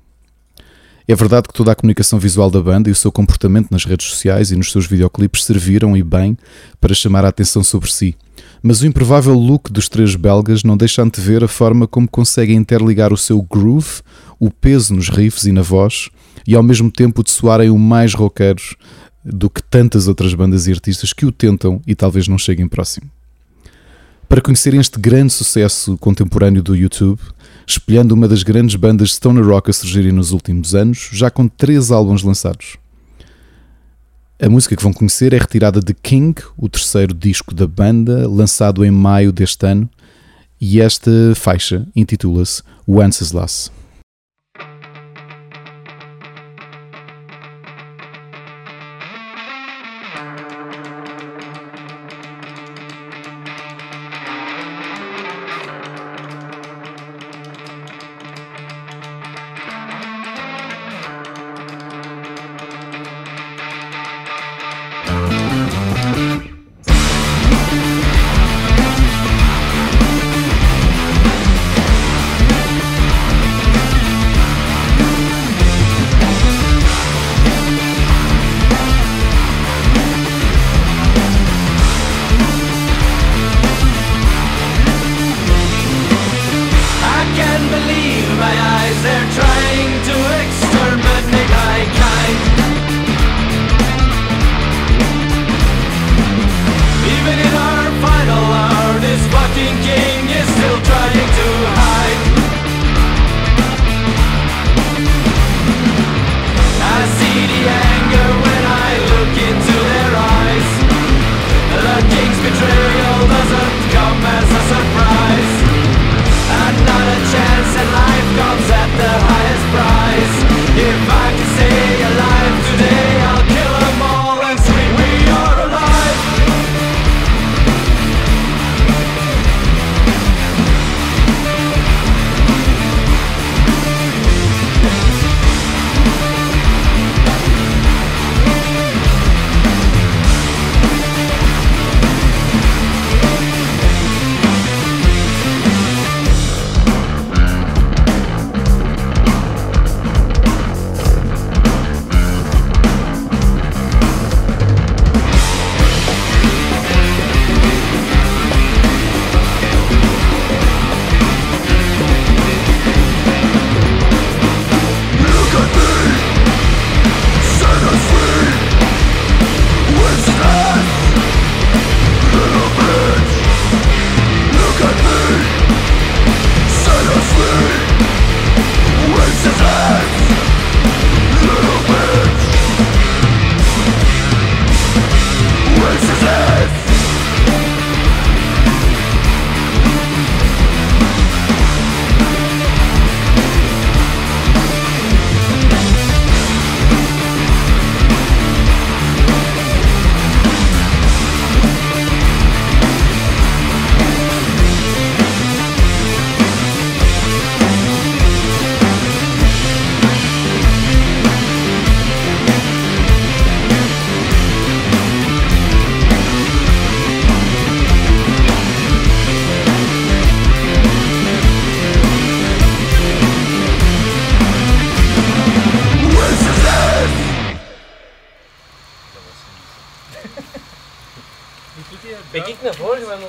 É 1.08 1.14
verdade 1.14 1.46
que 1.46 1.54
toda 1.54 1.70
a 1.70 1.74
comunicação 1.76 2.18
visual 2.18 2.50
da 2.50 2.60
banda 2.60 2.88
e 2.88 2.92
o 2.92 2.96
seu 2.96 3.12
comportamento 3.12 3.70
nas 3.70 3.84
redes 3.84 4.08
sociais 4.08 4.50
e 4.50 4.56
nos 4.56 4.72
seus 4.72 4.86
videoclipes 4.86 5.44
serviram 5.44 5.96
e 5.96 6.02
bem 6.02 6.36
para 6.80 6.92
chamar 6.92 7.24
a 7.24 7.28
atenção 7.28 7.62
sobre 7.62 7.92
si, 7.92 8.16
mas 8.62 8.80
o 8.80 8.86
improvável 8.86 9.34
look 9.34 9.70
dos 9.70 9.88
três 9.88 10.14
belgas 10.14 10.62
não 10.62 10.76
deixa 10.76 11.02
antever 11.02 11.44
a 11.44 11.48
forma 11.48 11.86
como 11.86 12.08
conseguem 12.08 12.56
interligar 12.56 13.12
o 13.12 13.16
seu 13.16 13.40
groove, 13.42 14.02
o 14.38 14.50
peso 14.50 14.94
nos 14.94 15.08
riffs 15.08 15.44
e 15.44 15.52
na 15.52 15.62
voz, 15.62 16.08
e 16.46 16.54
ao 16.54 16.62
mesmo 16.62 16.90
tempo 16.90 17.22
de 17.22 17.30
soarem 17.30 17.70
o 17.70 17.78
mais 17.78 18.14
roqueiros 18.14 18.76
do 19.24 19.50
que 19.50 19.62
tantas 19.62 20.06
outras 20.06 20.32
bandas 20.34 20.66
e 20.66 20.72
artistas 20.72 21.12
que 21.12 21.26
o 21.26 21.32
tentam 21.32 21.80
e 21.86 21.94
talvez 21.94 22.28
não 22.28 22.38
cheguem 22.38 22.68
próximo. 22.68 23.10
Para 24.28 24.40
conhecerem 24.40 24.80
este 24.80 24.98
grande 24.98 25.32
sucesso 25.32 25.96
contemporâneo 25.98 26.62
do 26.62 26.74
YouTube, 26.74 27.20
espelhando 27.66 28.14
uma 28.14 28.26
das 28.26 28.42
grandes 28.42 28.74
bandas 28.74 29.08
de 29.08 29.14
stoner 29.14 29.44
rock 29.44 29.70
a 29.70 29.72
surgirem 29.72 30.12
nos 30.12 30.32
últimos 30.32 30.74
anos, 30.74 31.10
já 31.12 31.30
com 31.30 31.46
três 31.46 31.90
álbuns 31.90 32.22
lançados. 32.22 32.76
A 34.38 34.50
música 34.50 34.76
que 34.76 34.82
vão 34.82 34.92
conhecer 34.92 35.32
é 35.32 35.38
retirada 35.38 35.80
de 35.80 35.94
King, 35.94 36.38
o 36.58 36.68
terceiro 36.68 37.14
disco 37.14 37.54
da 37.54 37.66
banda, 37.66 38.28
lançado 38.28 38.84
em 38.84 38.90
maio 38.90 39.32
deste 39.32 39.64
ano, 39.66 39.88
e 40.60 40.78
esta 40.78 41.10
faixa 41.34 41.86
intitula-se 41.96 42.62
Wenceslas. 42.86 43.72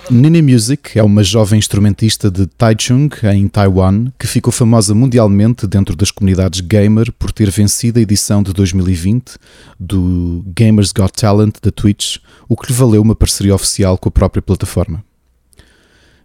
Nini 0.09 0.41
Music 0.41 0.97
é 0.97 1.03
uma 1.03 1.21
jovem 1.21 1.59
instrumentista 1.59 2.31
de 2.31 2.47
Taichung, 2.47 3.09
em 3.33 3.45
Taiwan, 3.49 4.07
que 4.17 4.25
ficou 4.25 4.53
famosa 4.53 4.95
mundialmente 4.95 5.67
dentro 5.67 5.97
das 5.97 6.11
comunidades 6.11 6.61
gamer 6.61 7.11
por 7.11 7.29
ter 7.33 7.51
vencido 7.51 7.99
a 7.99 8.01
edição 8.01 8.41
de 8.41 8.53
2020 8.53 9.33
do 9.77 10.45
Gamers 10.55 10.93
Got 10.93 11.11
Talent 11.11 11.55
da 11.61 11.71
Twitch, 11.71 12.19
o 12.47 12.55
que 12.55 12.71
lhe 12.71 12.77
valeu 12.77 13.01
uma 13.01 13.15
parceria 13.15 13.53
oficial 13.53 13.97
com 13.97 14.07
a 14.07 14.11
própria 14.11 14.41
plataforma. 14.41 15.03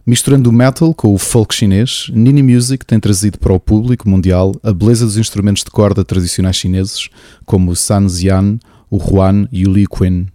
Misturando 0.05 0.49
o 0.49 0.53
metal 0.53 0.93
com 0.93 1.13
o 1.13 1.17
folk 1.17 1.53
chinês, 1.53 2.07
Nini 2.13 2.41
Music 2.41 2.85
tem 2.85 3.01
trazido 3.01 3.37
para 3.37 3.51
o 3.51 3.59
público 3.59 4.07
mundial 4.07 4.55
a 4.63 4.71
beleza 4.71 5.05
dos 5.05 5.17
instrumentos 5.17 5.63
de 5.63 5.71
corda 5.71 6.05
tradicionais 6.05 6.55
chineses, 6.55 7.09
como 7.45 7.71
o 7.71 7.75
Sanxian, 7.75 8.59
o 8.89 8.97
Huan 8.97 9.45
e 9.51 9.65
o 9.65 9.73
Li 9.73 9.85
Qin. 9.87 10.27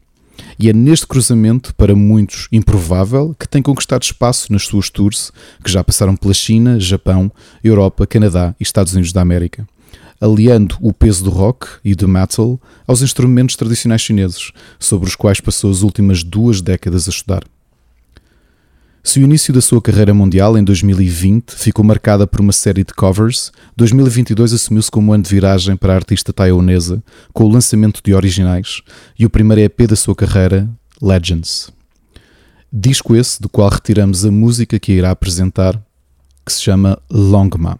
E 0.60 0.68
é 0.68 0.72
neste 0.72 1.06
cruzamento, 1.06 1.72
para 1.76 1.94
muitos 1.94 2.48
improvável, 2.50 3.32
que 3.38 3.46
tem 3.46 3.62
conquistado 3.62 4.02
espaço 4.02 4.52
nas 4.52 4.64
suas 4.64 4.90
tours, 4.90 5.30
que 5.62 5.70
já 5.70 5.84
passaram 5.84 6.16
pela 6.16 6.34
China, 6.34 6.80
Japão, 6.80 7.30
Europa, 7.62 8.08
Canadá 8.08 8.52
e 8.58 8.64
Estados 8.64 8.92
Unidos 8.92 9.12
da 9.12 9.20
América, 9.20 9.68
aliando 10.20 10.76
o 10.80 10.92
peso 10.92 11.22
do 11.22 11.30
rock 11.30 11.68
e 11.84 11.94
do 11.94 12.08
metal 12.08 12.60
aos 12.88 13.02
instrumentos 13.02 13.54
tradicionais 13.54 14.00
chineses, 14.00 14.50
sobre 14.80 15.06
os 15.08 15.14
quais 15.14 15.40
passou 15.40 15.70
as 15.70 15.82
últimas 15.82 16.24
duas 16.24 16.60
décadas 16.60 17.06
a 17.06 17.10
estudar. 17.10 17.44
Se 19.02 19.20
o 19.20 19.22
início 19.22 19.54
da 19.54 19.60
sua 19.60 19.80
carreira 19.80 20.12
mundial 20.12 20.58
em 20.58 20.64
2020 20.64 21.52
ficou 21.52 21.84
marcada 21.84 22.26
por 22.26 22.40
uma 22.40 22.52
série 22.52 22.84
de 22.84 22.92
covers, 22.92 23.50
2022 23.76 24.52
assumiu-se 24.52 24.90
como 24.90 25.10
um 25.10 25.14
ano 25.14 25.22
de 25.22 25.30
viragem 25.30 25.76
para 25.76 25.92
a 25.92 25.96
artista 25.96 26.32
taiwanesa, 26.32 27.02
com 27.32 27.44
o 27.44 27.48
lançamento 27.48 28.00
de 28.04 28.12
originais 28.12 28.82
e 29.18 29.24
o 29.24 29.30
primeiro 29.30 29.62
EP 29.62 29.86
da 29.88 29.96
sua 29.96 30.14
carreira, 30.14 30.68
Legends. 31.00 31.70
Disco 32.70 33.16
esse 33.16 33.40
do 33.40 33.48
qual 33.48 33.70
retiramos 33.70 34.26
a 34.26 34.30
música 34.30 34.78
que 34.78 34.92
irá 34.92 35.10
apresentar, 35.10 35.80
que 36.44 36.52
se 36.52 36.60
chama 36.60 36.98
Longma. 37.10 37.78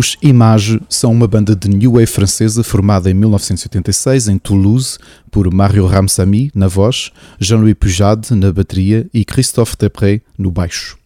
Os 0.00 0.16
Image 0.22 0.80
são 0.88 1.12
uma 1.12 1.28
banda 1.28 1.54
de 1.54 1.68
new 1.68 1.92
wave 1.92 2.06
francesa 2.06 2.64
formada 2.64 3.10
em 3.10 3.12
1986 3.12 4.28
em 4.28 4.38
Toulouse 4.38 4.96
por 5.30 5.52
Mario 5.52 5.84
Ramsamy 5.84 6.50
na 6.54 6.68
voz, 6.68 7.12
Jean-Louis 7.38 7.74
Pujade 7.74 8.34
na 8.34 8.50
bateria 8.50 9.06
e 9.12 9.26
Christophe 9.26 9.76
Depré 9.78 10.22
no 10.38 10.50
baixo. 10.50 10.96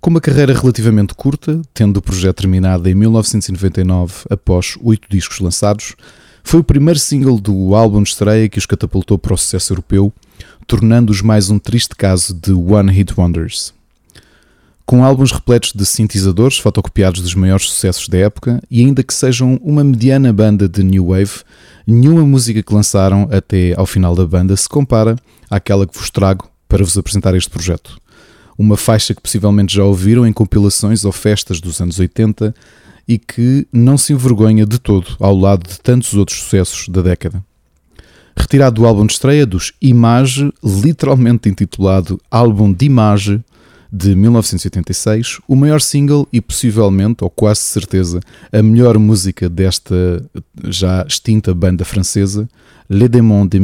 Com 0.00 0.08
uma 0.08 0.22
carreira 0.22 0.54
relativamente 0.54 1.12
curta, 1.12 1.60
tendo 1.74 1.98
o 1.98 2.02
projeto 2.02 2.38
terminado 2.38 2.88
em 2.88 2.94
1999 2.94 4.24
após 4.30 4.74
oito 4.80 5.06
discos 5.10 5.38
lançados, 5.40 5.94
foi 6.42 6.60
o 6.60 6.64
primeiro 6.64 6.98
single 6.98 7.38
do 7.38 7.74
álbum 7.74 8.02
de 8.02 8.08
estreia 8.08 8.48
que 8.48 8.58
os 8.58 8.64
catapultou 8.64 9.18
para 9.18 9.34
o 9.34 9.36
sucesso 9.36 9.74
europeu, 9.74 10.10
tornando-os 10.66 11.20
mais 11.20 11.50
um 11.50 11.58
triste 11.58 11.94
caso 11.94 12.32
de 12.32 12.52
One 12.52 12.90
Hit 12.90 13.12
Wonders 13.18 13.78
com 14.90 15.04
álbuns 15.04 15.30
repletos 15.30 15.72
de 15.72 15.86
sintetizadores 15.86 16.58
fotocopiados 16.58 17.20
dos 17.20 17.32
maiores 17.36 17.66
sucessos 17.66 18.08
da 18.08 18.18
época 18.18 18.60
e 18.68 18.80
ainda 18.80 19.04
que 19.04 19.14
sejam 19.14 19.54
uma 19.62 19.84
mediana 19.84 20.32
banda 20.32 20.68
de 20.68 20.82
new 20.82 21.10
wave, 21.10 21.44
nenhuma 21.86 22.26
música 22.26 22.60
que 22.60 22.74
lançaram 22.74 23.28
até 23.30 23.72
ao 23.76 23.86
final 23.86 24.16
da 24.16 24.26
banda 24.26 24.56
se 24.56 24.68
compara 24.68 25.14
àquela 25.48 25.86
que 25.86 25.96
vos 25.96 26.10
trago 26.10 26.50
para 26.68 26.82
vos 26.82 26.98
apresentar 26.98 27.36
este 27.36 27.48
projeto. 27.48 28.00
Uma 28.58 28.76
faixa 28.76 29.14
que 29.14 29.20
possivelmente 29.20 29.76
já 29.76 29.84
ouviram 29.84 30.26
em 30.26 30.32
compilações 30.32 31.04
ou 31.04 31.12
festas 31.12 31.60
dos 31.60 31.80
anos 31.80 32.00
80 32.00 32.52
e 33.06 33.16
que 33.16 33.68
não 33.72 33.96
se 33.96 34.12
envergonha 34.12 34.66
de 34.66 34.80
todo 34.80 35.06
ao 35.20 35.36
lado 35.36 35.68
de 35.68 35.78
tantos 35.78 36.14
outros 36.14 36.40
sucessos 36.40 36.88
da 36.88 37.00
década. 37.00 37.44
Retirado 38.36 38.80
do 38.80 38.86
álbum 38.88 39.06
de 39.06 39.12
estreia 39.12 39.46
dos 39.46 39.72
Image, 39.80 40.52
literalmente 40.64 41.48
intitulado 41.48 42.20
Álbum 42.28 42.72
de 42.72 42.86
Image, 42.86 43.40
de 43.92 44.14
1986, 44.14 45.40
o 45.48 45.56
maior 45.56 45.80
single 45.80 46.28
e 46.32 46.40
possivelmente, 46.40 47.24
ou 47.24 47.30
quase 47.30 47.60
certeza, 47.60 48.20
a 48.52 48.62
melhor 48.62 48.98
música 48.98 49.48
desta 49.48 50.24
já 50.64 51.04
extinta 51.06 51.54
banda 51.54 51.84
francesa, 51.84 52.48
Les 52.88 53.08
Démons 53.08 53.48
de 53.48 53.58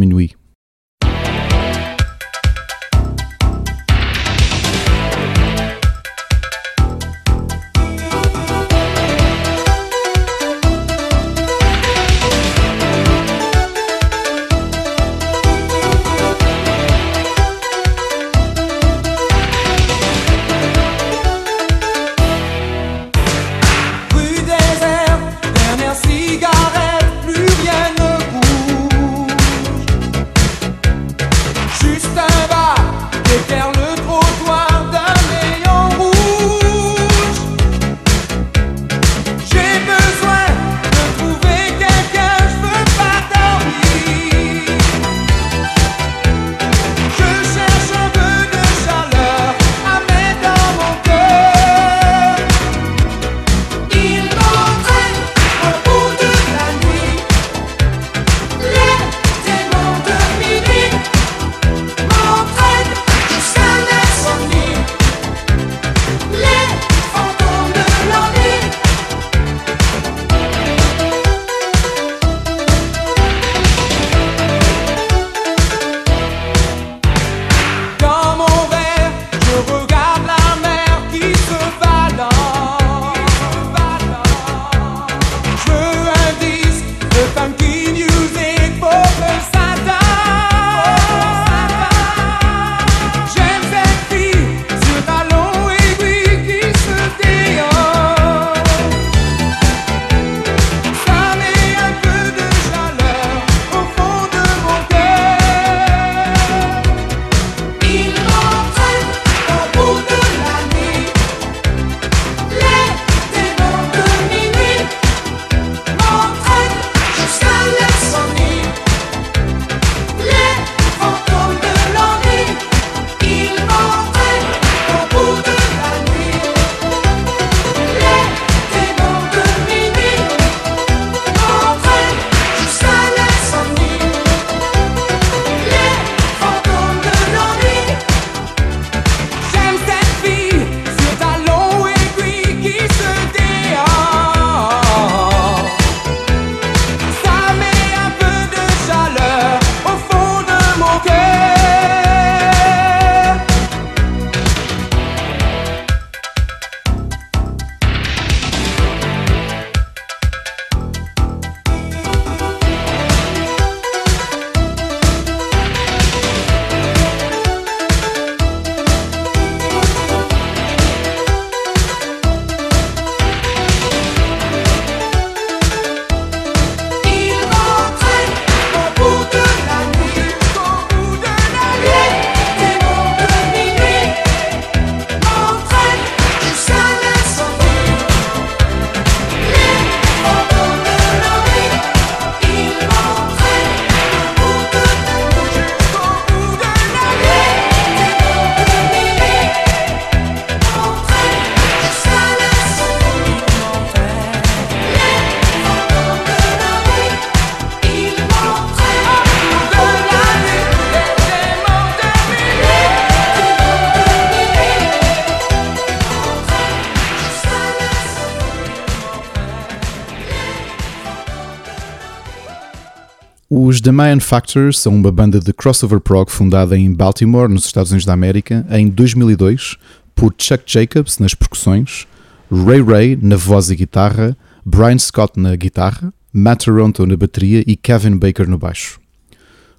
The 223.87 223.93
Mayan 223.93 224.19
Factor 224.19 224.75
são 224.75 224.97
uma 224.97 225.13
banda 225.13 225.39
de 225.39 225.53
crossover 225.53 226.01
prog 226.01 226.29
fundada 226.29 226.77
em 226.77 226.93
Baltimore, 226.93 227.49
nos 227.49 227.67
Estados 227.67 227.93
Unidos 227.93 228.05
da 228.05 228.15
América, 228.15 228.67
em 228.69 228.89
2002, 228.89 229.77
por 230.13 230.35
Chuck 230.37 230.65
Jacobs 230.67 231.21
nas 231.21 231.35
percussões, 231.35 232.05
Ray 232.51 232.83
Ray 232.83 233.17
na 233.23 233.37
voz 233.37 233.71
e 233.71 233.77
guitarra, 233.77 234.37
Brian 234.65 234.99
Scott 234.99 235.39
na 235.39 235.55
guitarra, 235.55 236.13
Matt 236.33 236.65
Toronto 236.65 237.07
na 237.07 237.17
bateria 237.17 237.63
e 237.65 237.77
Kevin 237.77 238.17
Baker 238.17 238.49
no 238.49 238.59
baixo. 238.59 238.99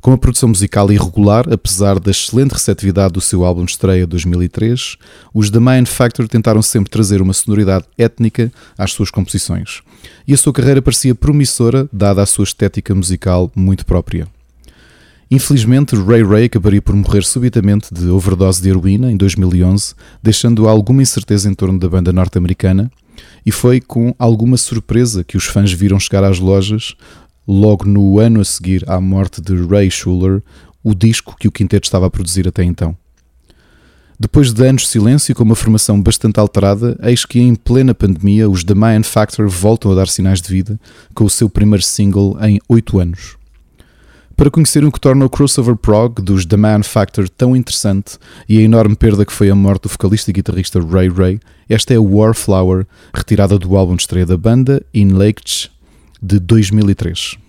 Com 0.08 0.12
uma 0.12 0.18
produção 0.18 0.48
musical 0.48 0.90
irregular, 0.90 1.52
apesar 1.52 2.00
da 2.00 2.12
excelente 2.12 2.54
receptividade 2.54 3.12
do 3.12 3.20
seu 3.20 3.44
álbum 3.44 3.66
de 3.66 3.72
estreia 3.72 4.08
2003, 4.08 4.96
os 5.34 5.50
The 5.50 5.60
Mayan 5.60 5.86
Factor 5.86 6.30
tentaram 6.30 6.62
sempre 6.62 6.90
trazer 6.90 7.22
uma 7.22 7.34
sonoridade 7.34 7.84
étnica 7.98 8.50
às 8.78 8.94
suas 8.94 9.12
composições, 9.12 9.82
e 10.26 10.34
a 10.34 10.38
sua 10.38 10.54
carreira 10.54 10.82
parecia 10.82 11.14
promissora, 11.14 11.90
dada 11.92 12.22
a 12.22 12.26
sua 12.26 12.46
estética 12.46 12.96
musical 12.96 13.52
muito 13.54 13.86
própria. 13.86 14.30
Infelizmente, 15.30 15.94
Ray 15.94 16.24
Ray 16.24 16.46
acabaria 16.46 16.82
por 16.82 16.96
morrer 16.96 17.26
subitamente 17.26 17.94
de 17.94 18.08
overdose 18.08 18.62
de 18.62 18.70
heroína 18.70 19.12
em 19.12 19.18
2011, 19.18 19.94
deixando 20.24 20.70
alguma 20.70 21.02
incerteza 21.02 21.50
em 21.50 21.54
torno 21.54 21.78
da 21.78 21.90
banda 21.90 22.14
norte-americana, 22.14 22.90
e 23.46 23.52
foi 23.52 23.82
com 23.82 24.16
alguma 24.18 24.56
surpresa 24.56 25.24
que 25.24 25.36
os 25.36 25.46
fãs 25.46 25.74
viram 25.74 26.00
chegar 26.00 26.24
às 26.24 26.40
lojas 26.40 26.96
logo 27.48 27.86
no 27.86 28.20
ano 28.20 28.42
a 28.42 28.46
seguir 28.46 28.84
à 28.90 29.00
morte 29.00 29.42
de 29.42 29.56
Ray 29.56 29.90
Schuller, 29.90 30.44
o 30.84 30.94
disco 30.94 31.36
que 31.40 31.48
o 31.48 31.52
quinteto 31.52 31.88
estava 31.88 32.08
a 32.08 32.10
produzir 32.10 32.48
até 32.48 32.64
então. 32.64 32.96
Depois 34.20 34.52
de 34.52 34.68
anos 34.68 34.82
de 34.82 34.88
silêncio 34.88 35.32
e 35.32 35.36
com 35.36 35.44
uma 35.44 35.56
formação 35.56 36.02
bastante 36.02 36.40
alterada, 36.40 36.98
eis 37.04 37.24
que 37.24 37.40
em 37.40 37.54
plena 37.54 37.94
pandemia 37.94 38.50
os 38.50 38.64
The 38.64 38.74
Mayan 38.74 39.04
Factor 39.04 39.48
voltam 39.48 39.92
a 39.92 39.96
dar 39.96 40.08
sinais 40.08 40.42
de 40.42 40.50
vida 40.50 40.80
com 41.14 41.24
o 41.24 41.30
seu 41.30 41.48
primeiro 41.48 41.84
single 41.84 42.36
em 42.42 42.60
8 42.68 43.00
anos. 43.00 43.38
Para 44.36 44.52
conhecerem 44.52 44.88
o 44.88 44.92
que 44.92 45.00
torna 45.00 45.26
o 45.26 45.30
crossover 45.30 45.76
prog 45.76 46.22
dos 46.22 46.46
The 46.46 46.58
Man 46.58 46.84
Factor 46.84 47.28
tão 47.28 47.56
interessante 47.56 48.20
e 48.48 48.60
a 48.60 48.62
enorme 48.62 48.96
perda 48.96 49.26
que 49.26 49.34
foi 49.34 49.50
a 49.50 49.56
morte 49.56 49.84
do 49.84 49.90
vocalista 49.90 50.30
e 50.30 50.34
guitarrista 50.34 50.80
Ray 50.80 51.10
Ray, 51.10 51.40
esta 51.68 51.94
é 51.94 51.98
Warflower, 51.98 52.86
retirada 53.14 53.58
do 53.58 53.76
álbum 53.76 53.96
de 53.96 54.04
estreia 54.04 54.28
da 54.28 54.38
banda, 54.38 54.86
In 54.94 55.10
Lakes, 55.10 55.72
de 56.22 56.40
2003. 56.40 57.40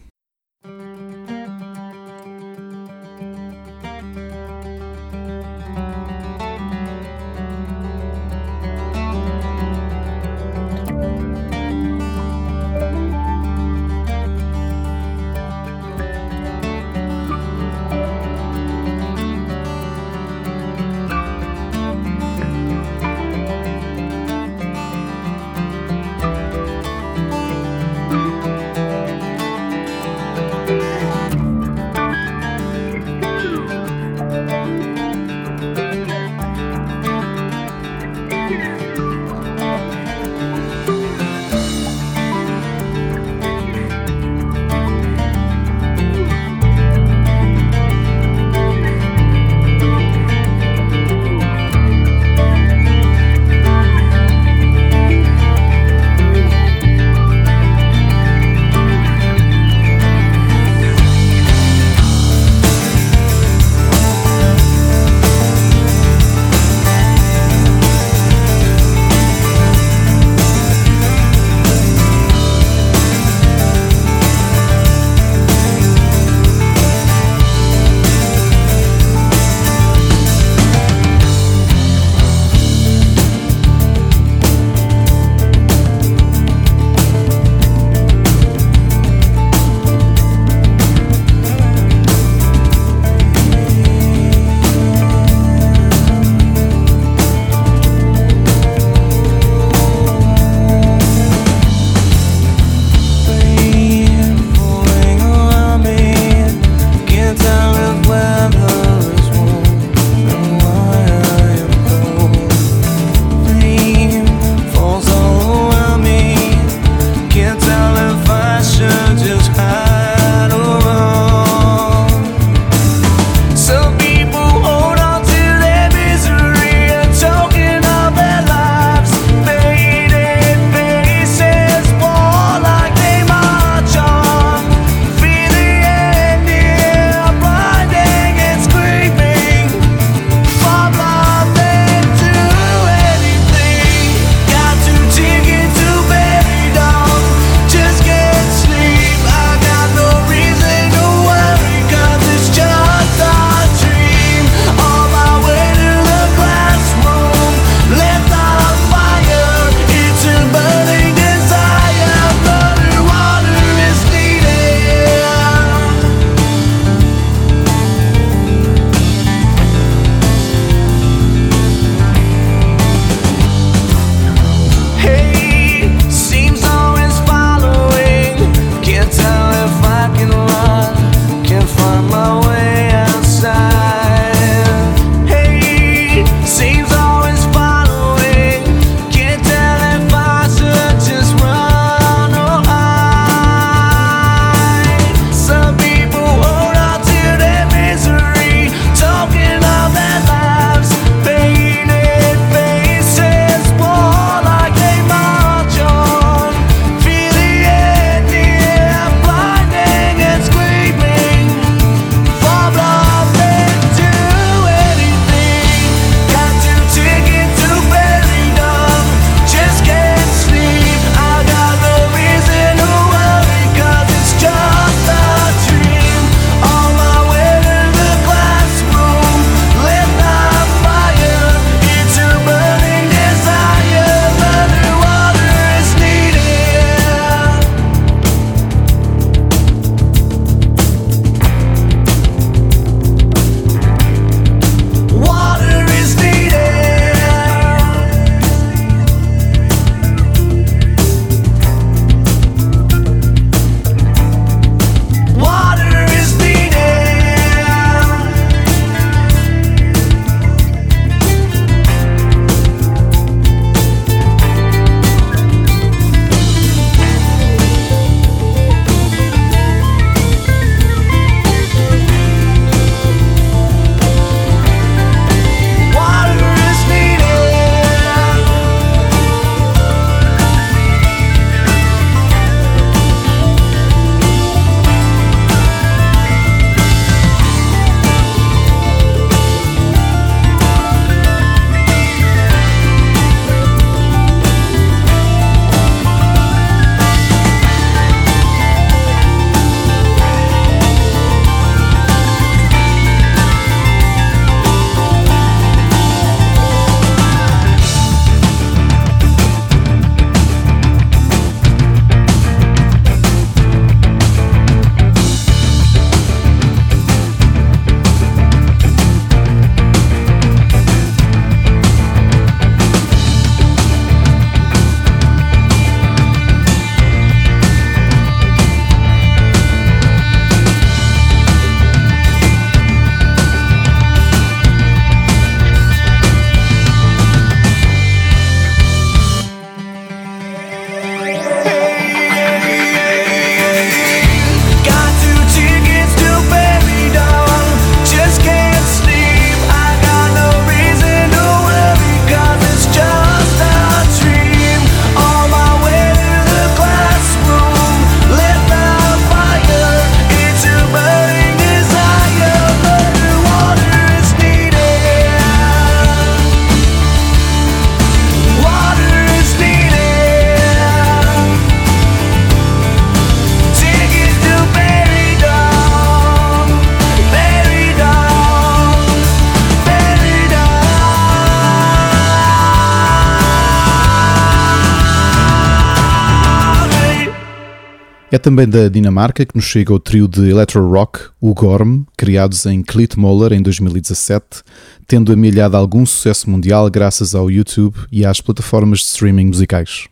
É 388.39 388.41
também 388.41 388.69
da 388.69 388.89
Dinamarca 388.89 389.45
que 389.45 389.57
nos 389.57 389.65
chega 389.65 389.93
o 389.93 389.99
trio 389.99 390.29
de 390.29 390.49
electro 390.49 390.89
rock, 390.89 391.19
o 391.41 391.53
Gorm, 391.53 392.05
criados 392.17 392.67
em 392.67 392.85
Klitmoller 392.85 393.53
em 393.53 393.61
2017, 393.61 394.63
tendo 395.09 395.33
amelhado 395.33 395.77
algum 395.77 396.07
sucesso 396.07 396.49
mundial 396.49 396.89
graças 396.89 397.35
ao 397.35 397.51
YouTube 397.51 397.99
e 398.13 398.25
às 398.25 398.41
plataformas 398.41 399.01
de 399.01 399.07
streaming 399.07 399.47
musicais. 399.47 400.07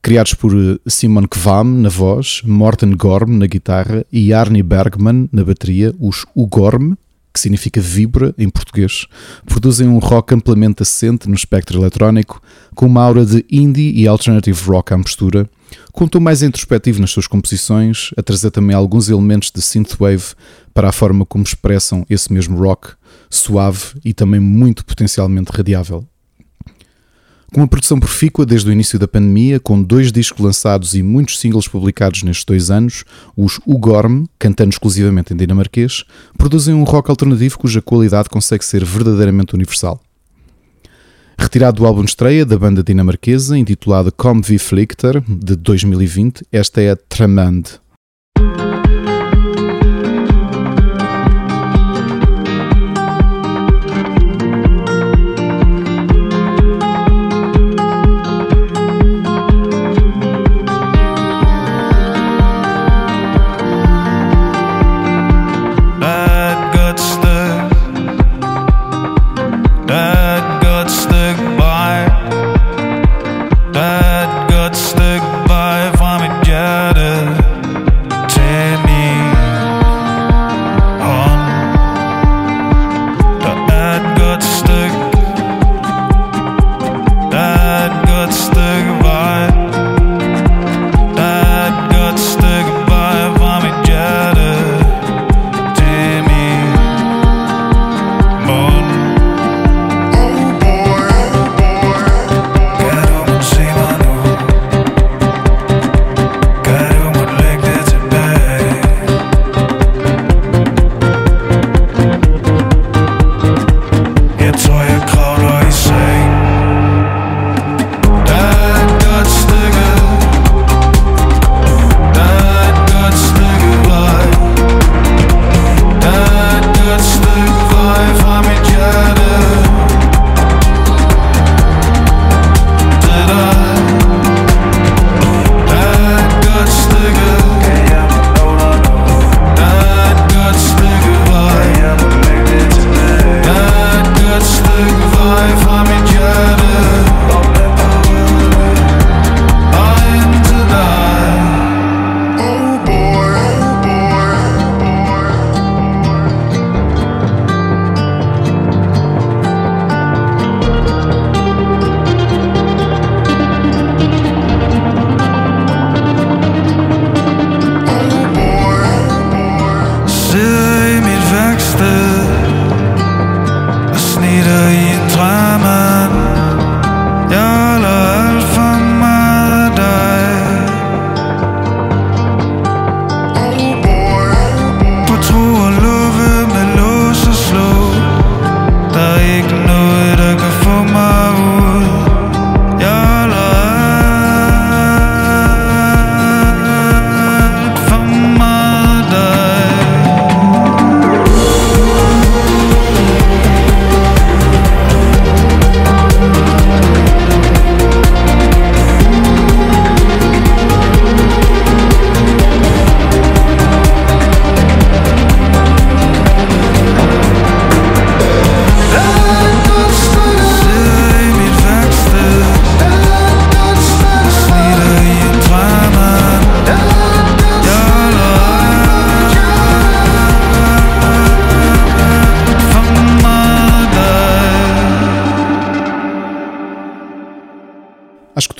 Criados 0.00 0.32
por 0.32 0.54
eh, 0.56 0.78
Simon 0.86 1.26
Kvam 1.28 1.64
na 1.64 1.90
voz, 1.90 2.40
Morten 2.46 2.96
Gorm 2.96 3.36
na 3.36 3.46
guitarra 3.46 4.02
e 4.10 4.32
Arnie 4.32 4.62
Bergman 4.62 5.28
na 5.30 5.44
bateria, 5.44 5.94
os 6.00 6.24
Ugorm, 6.34 6.94
que 7.32 7.40
significa 7.40 7.80
vibra 7.80 8.34
em 8.36 8.48
português, 8.48 9.06
produzem 9.46 9.88
um 9.88 9.98
rock 9.98 10.34
amplamente 10.34 10.82
assente 10.82 11.28
no 11.28 11.34
espectro 11.34 11.80
eletrónico, 11.80 12.42
com 12.74 12.86
uma 12.86 13.02
aura 13.02 13.24
de 13.24 13.44
indie 13.50 13.92
e 13.94 14.06
alternative 14.06 14.60
rock 14.66 14.92
à 14.92 14.98
mistura, 14.98 15.48
com 15.92 16.04
um 16.04 16.08
tom 16.08 16.20
mais 16.20 16.42
introspectivo 16.42 17.00
nas 17.00 17.10
suas 17.10 17.26
composições, 17.26 18.10
a 18.16 18.22
trazer 18.22 18.50
também 18.50 18.74
alguns 18.74 19.08
elementos 19.08 19.50
de 19.50 19.62
synthwave 19.62 20.34
para 20.74 20.88
a 20.88 20.92
forma 20.92 21.24
como 21.24 21.44
expressam 21.44 22.04
esse 22.08 22.32
mesmo 22.32 22.58
rock, 22.58 22.92
suave 23.28 24.00
e 24.04 24.12
também 24.12 24.40
muito 24.40 24.84
potencialmente 24.84 25.50
radiável. 25.52 26.09
Com 27.52 27.60
uma 27.60 27.66
produção 27.66 27.98
profícua 27.98 28.46
desde 28.46 28.68
o 28.68 28.72
início 28.72 28.96
da 28.96 29.08
pandemia, 29.08 29.58
com 29.58 29.82
dois 29.82 30.12
discos 30.12 30.44
lançados 30.44 30.94
e 30.94 31.02
muitos 31.02 31.40
singles 31.40 31.66
publicados 31.66 32.22
nestes 32.22 32.44
dois 32.44 32.70
anos, 32.70 33.04
os 33.36 33.58
Ugorm, 33.66 34.24
cantando 34.38 34.70
exclusivamente 34.70 35.34
em 35.34 35.36
dinamarquês, 35.36 36.04
produzem 36.38 36.74
um 36.74 36.84
rock 36.84 37.10
alternativo 37.10 37.58
cuja 37.58 37.82
qualidade 37.82 38.28
consegue 38.28 38.64
ser 38.64 38.84
verdadeiramente 38.84 39.52
universal. 39.52 40.00
Retirado 41.36 41.78
do 41.78 41.86
álbum 41.86 42.04
de 42.04 42.10
estreia 42.10 42.46
da 42.46 42.56
banda 42.56 42.84
dinamarquesa, 42.84 43.58
intitulado 43.58 44.12
Kom 44.12 44.40
Vi 44.40 44.58
Flichter, 44.58 45.20
de 45.26 45.56
2020, 45.56 46.46
esta 46.52 46.80
é 46.80 46.90
a 46.90 46.96
Tramand. 46.96 47.80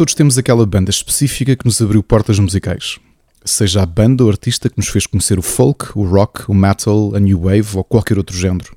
Todos 0.01 0.15
temos 0.15 0.39
aquela 0.39 0.65
banda 0.65 0.89
específica 0.89 1.55
que 1.55 1.67
nos 1.67 1.79
abriu 1.79 2.03
portas 2.03 2.39
musicais. 2.39 2.99
Seja 3.45 3.83
a 3.83 3.87
banda 3.87 4.25
ou 4.25 4.31
artista 4.31 4.71
que 4.71 4.79
nos 4.79 4.89
fez 4.89 5.07
conhecer 5.07 5.39
o 5.39 5.43
folk, 5.43 5.91
o 5.95 6.05
rock, 6.05 6.51
o 6.51 6.55
metal, 6.55 7.15
a 7.15 7.21
new 7.21 7.43
wave 7.43 7.69
ou 7.75 7.85
qualquer 7.85 8.17
outro 8.17 8.35
género. 8.35 8.75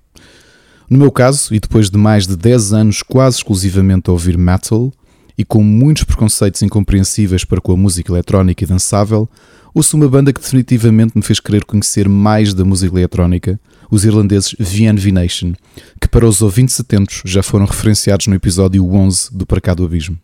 No 0.90 0.98
meu 0.98 1.10
caso, 1.10 1.56
e 1.56 1.62
depois 1.62 1.90
de 1.90 1.98
mais 1.98 2.28
de 2.28 2.36
10 2.36 2.74
anos 2.74 3.02
quase 3.02 3.38
exclusivamente 3.38 4.10
a 4.10 4.12
ouvir 4.12 4.38
metal, 4.38 4.92
e 5.38 5.46
com 5.46 5.64
muitos 5.64 6.04
preconceitos 6.04 6.62
incompreensíveis 6.62 7.46
para 7.46 7.62
com 7.62 7.72
a 7.72 7.78
música 7.78 8.12
eletrónica 8.12 8.66
e 8.66 8.68
dançável, 8.68 9.30
ouço 9.74 9.96
uma 9.96 10.10
banda 10.10 10.34
que 10.34 10.42
definitivamente 10.42 11.14
me 11.16 11.24
fez 11.24 11.40
querer 11.40 11.64
conhecer 11.64 12.10
mais 12.10 12.54
da 12.54 12.66
música 12.66 12.98
eletrónica, 12.98 13.58
os 13.90 14.04
irlandeses 14.04 14.54
VNV 14.60 15.14
Nation, 15.14 15.54
que 16.02 16.08
para 16.10 16.28
os 16.28 16.42
ouvintes 16.42 16.78
atentos 16.82 17.22
já 17.24 17.42
foram 17.42 17.66
referenciados 17.66 18.28
no 18.28 18.36
episódio 18.36 18.86
11 18.86 19.30
do 19.34 19.46
Para 19.46 19.74
do 19.74 19.86
Abismo. 19.86 20.18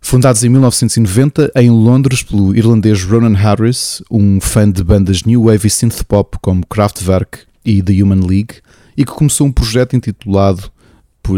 Fundados 0.00 0.42
em 0.42 0.48
1990 0.48 1.52
em 1.56 1.70
Londres 1.70 2.22
pelo 2.22 2.56
irlandês 2.56 3.02
Ronan 3.02 3.34
Harris, 3.34 4.02
um 4.10 4.40
fã 4.40 4.70
de 4.70 4.82
bandas 4.82 5.22
new 5.24 5.44
wave 5.44 5.66
e 5.66 5.70
synth 5.70 6.02
pop 6.04 6.38
como 6.40 6.66
Kraftwerk 6.66 7.40
e 7.64 7.82
The 7.82 8.02
Human 8.02 8.26
League, 8.26 8.56
e 8.96 9.04
que 9.04 9.12
começou 9.12 9.46
um 9.46 9.52
projeto 9.52 9.94
intitulado 9.94 10.70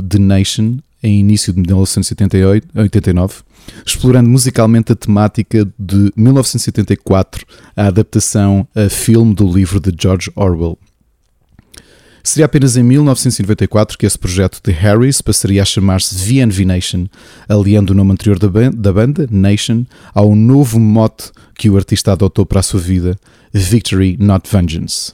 The 0.08 0.18
Nation 0.18 0.78
em 1.02 1.18
início 1.18 1.52
de 1.52 1.60
1989, 1.60 3.42
explorando 3.84 4.28
musicalmente 4.28 4.92
a 4.92 4.96
temática 4.96 5.66
de 5.78 6.12
1974, 6.14 7.44
a 7.76 7.86
adaptação 7.86 8.68
a 8.74 8.88
filme 8.88 9.34
do 9.34 9.50
livro 9.50 9.80
de 9.80 9.92
George 10.00 10.30
Orwell. 10.36 10.78
Seria 12.22 12.46
apenas 12.46 12.76
em 12.76 12.82
1994 12.82 13.96
que 13.96 14.06
esse 14.06 14.18
projeto 14.18 14.60
de 14.62 14.72
Harris 14.72 15.22
passaria 15.22 15.62
a 15.62 15.64
chamar-se 15.64 16.14
VNV 16.14 16.64
Nation, 16.64 17.06
aliando 17.48 17.92
o 17.92 17.96
nome 17.96 18.12
anterior 18.12 18.38
da 18.38 18.92
banda, 18.92 19.26
Nation, 19.30 19.84
ao 20.14 20.34
novo 20.34 20.78
mote 20.78 21.30
que 21.56 21.70
o 21.70 21.76
artista 21.76 22.12
adotou 22.12 22.44
para 22.44 22.60
a 22.60 22.62
sua 22.62 22.80
vida, 22.80 23.18
Victory 23.52 24.16
Not 24.20 24.48
Vengeance. 24.50 25.12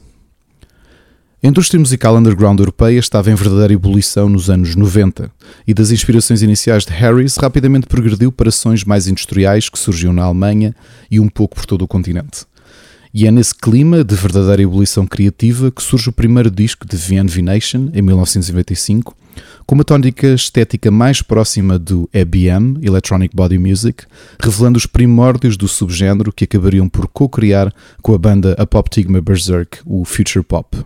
A 1.42 1.48
indústria 1.48 1.78
musical 1.78 2.16
underground 2.16 2.58
europeia 2.58 2.98
estava 2.98 3.30
em 3.30 3.34
verdadeira 3.34 3.72
ebulição 3.72 4.28
nos 4.28 4.50
anos 4.50 4.74
90 4.74 5.30
e 5.64 5.72
das 5.72 5.92
inspirações 5.92 6.42
iniciais 6.42 6.84
de 6.84 6.92
Harris 6.92 7.36
rapidamente 7.36 7.86
progrediu 7.86 8.32
para 8.32 8.50
sons 8.50 8.82
mais 8.82 9.06
industriais 9.06 9.68
que 9.68 9.78
surgiam 9.78 10.12
na 10.12 10.24
Alemanha 10.24 10.74
e 11.08 11.20
um 11.20 11.28
pouco 11.28 11.54
por 11.54 11.64
todo 11.64 11.82
o 11.82 11.88
continente. 11.88 12.46
E 13.18 13.26
é 13.26 13.30
nesse 13.30 13.54
clima 13.54 14.04
de 14.04 14.14
verdadeira 14.14 14.60
ebulição 14.60 15.06
criativa 15.06 15.70
que 15.70 15.82
surge 15.82 16.10
o 16.10 16.12
primeiro 16.12 16.50
disco 16.50 16.86
de 16.86 16.98
VNV 16.98 17.40
Nation, 17.40 17.88
em 17.94 18.02
1995, 18.02 19.16
com 19.64 19.74
uma 19.74 19.84
tónica 19.84 20.26
estética 20.34 20.90
mais 20.90 21.22
próxima 21.22 21.78
do 21.78 22.06
EBM, 22.12 22.78
Electronic 22.82 23.34
Body 23.34 23.58
Music, 23.58 24.04
revelando 24.38 24.76
os 24.76 24.84
primórdios 24.84 25.56
do 25.56 25.66
subgénero 25.66 26.30
que 26.30 26.44
acabariam 26.44 26.90
por 26.90 27.08
co-criar 27.08 27.72
com 28.02 28.12
a 28.12 28.18
banda 28.18 28.52
Apoptigma 28.58 29.22
Berserk, 29.22 29.78
o 29.86 30.04
Future 30.04 30.44
Pop 30.44 30.76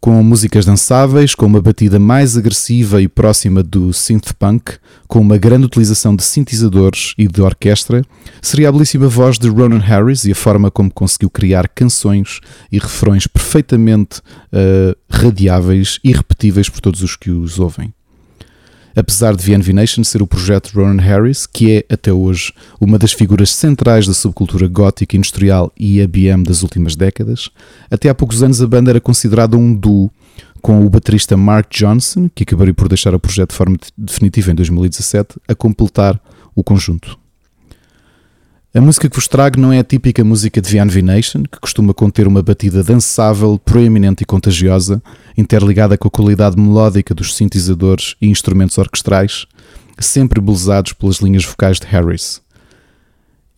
com 0.00 0.22
músicas 0.22 0.64
dançáveis, 0.64 1.34
com 1.34 1.44
uma 1.44 1.60
batida 1.60 1.98
mais 1.98 2.36
agressiva 2.36 3.02
e 3.02 3.06
próxima 3.06 3.62
do 3.62 3.92
synth 3.92 4.32
punk, 4.38 4.78
com 5.06 5.20
uma 5.20 5.36
grande 5.36 5.66
utilização 5.66 6.16
de 6.16 6.22
sintetizadores 6.22 7.12
e 7.18 7.28
de 7.28 7.42
orquestra, 7.42 8.02
seria 8.40 8.70
a 8.70 8.72
belíssima 8.72 9.08
voz 9.08 9.38
de 9.38 9.48
Ronan 9.48 9.78
Harris 9.78 10.24
e 10.24 10.32
a 10.32 10.34
forma 10.34 10.70
como 10.70 10.90
conseguiu 10.90 11.28
criar 11.28 11.68
canções 11.68 12.40
e 12.72 12.78
refrões 12.78 13.26
perfeitamente 13.26 14.20
uh, 14.20 14.96
radiáveis 15.10 15.98
e 16.02 16.12
repetíveis 16.12 16.68
por 16.70 16.80
todos 16.80 17.02
os 17.02 17.14
que 17.14 17.30
os 17.30 17.58
ouvem 17.58 17.92
apesar 18.94 19.36
de 19.36 19.44
VNV 19.44 19.72
Nation 19.72 20.02
ser 20.04 20.22
o 20.22 20.26
projeto 20.26 20.72
Ronan 20.74 21.00
Harris, 21.00 21.46
que 21.46 21.72
é 21.88 21.94
até 21.94 22.12
hoje 22.12 22.52
uma 22.80 22.98
das 22.98 23.12
figuras 23.12 23.50
centrais 23.50 24.06
da 24.06 24.14
subcultura 24.14 24.66
gótica 24.68 25.16
industrial 25.16 25.72
e 25.78 26.00
ABM 26.00 26.42
das 26.44 26.62
últimas 26.62 26.96
décadas, 26.96 27.50
até 27.90 28.08
há 28.08 28.14
poucos 28.14 28.42
anos 28.42 28.62
a 28.62 28.66
banda 28.66 28.90
era 28.90 29.00
considerada 29.00 29.56
um 29.56 29.74
duo 29.74 30.10
com 30.60 30.84
o 30.84 30.90
baterista 30.90 31.36
Mark 31.36 31.68
Johnson, 31.70 32.28
que 32.34 32.42
acabaria 32.42 32.74
por 32.74 32.88
deixar 32.88 33.14
o 33.14 33.20
projeto 33.20 33.50
de 33.50 33.56
forma 33.56 33.76
definitiva 33.96 34.50
em 34.50 34.54
2017, 34.54 35.36
a 35.48 35.54
completar 35.54 36.20
o 36.54 36.62
conjunto. 36.62 37.19
A 38.72 38.80
música 38.80 39.10
que 39.10 39.16
vos 39.16 39.26
trago 39.26 39.60
não 39.60 39.72
é 39.72 39.80
a 39.80 39.84
típica 39.84 40.22
música 40.22 40.60
de 40.60 40.70
VNV 40.70 41.02
Nation, 41.02 41.42
que 41.42 41.58
costuma 41.58 41.92
conter 41.92 42.28
uma 42.28 42.40
batida 42.40 42.84
dançável, 42.84 43.58
proeminente 43.58 44.22
e 44.22 44.24
contagiosa, 44.24 45.02
interligada 45.36 45.98
com 45.98 46.06
a 46.06 46.10
qualidade 46.10 46.56
melódica 46.56 47.12
dos 47.12 47.34
sintetizadores 47.34 48.14
e 48.22 48.28
instrumentos 48.28 48.78
orquestrais, 48.78 49.44
sempre 49.98 50.40
belizados 50.40 50.92
pelas 50.92 51.16
linhas 51.16 51.44
vocais 51.44 51.80
de 51.80 51.86
Harris. 51.88 52.40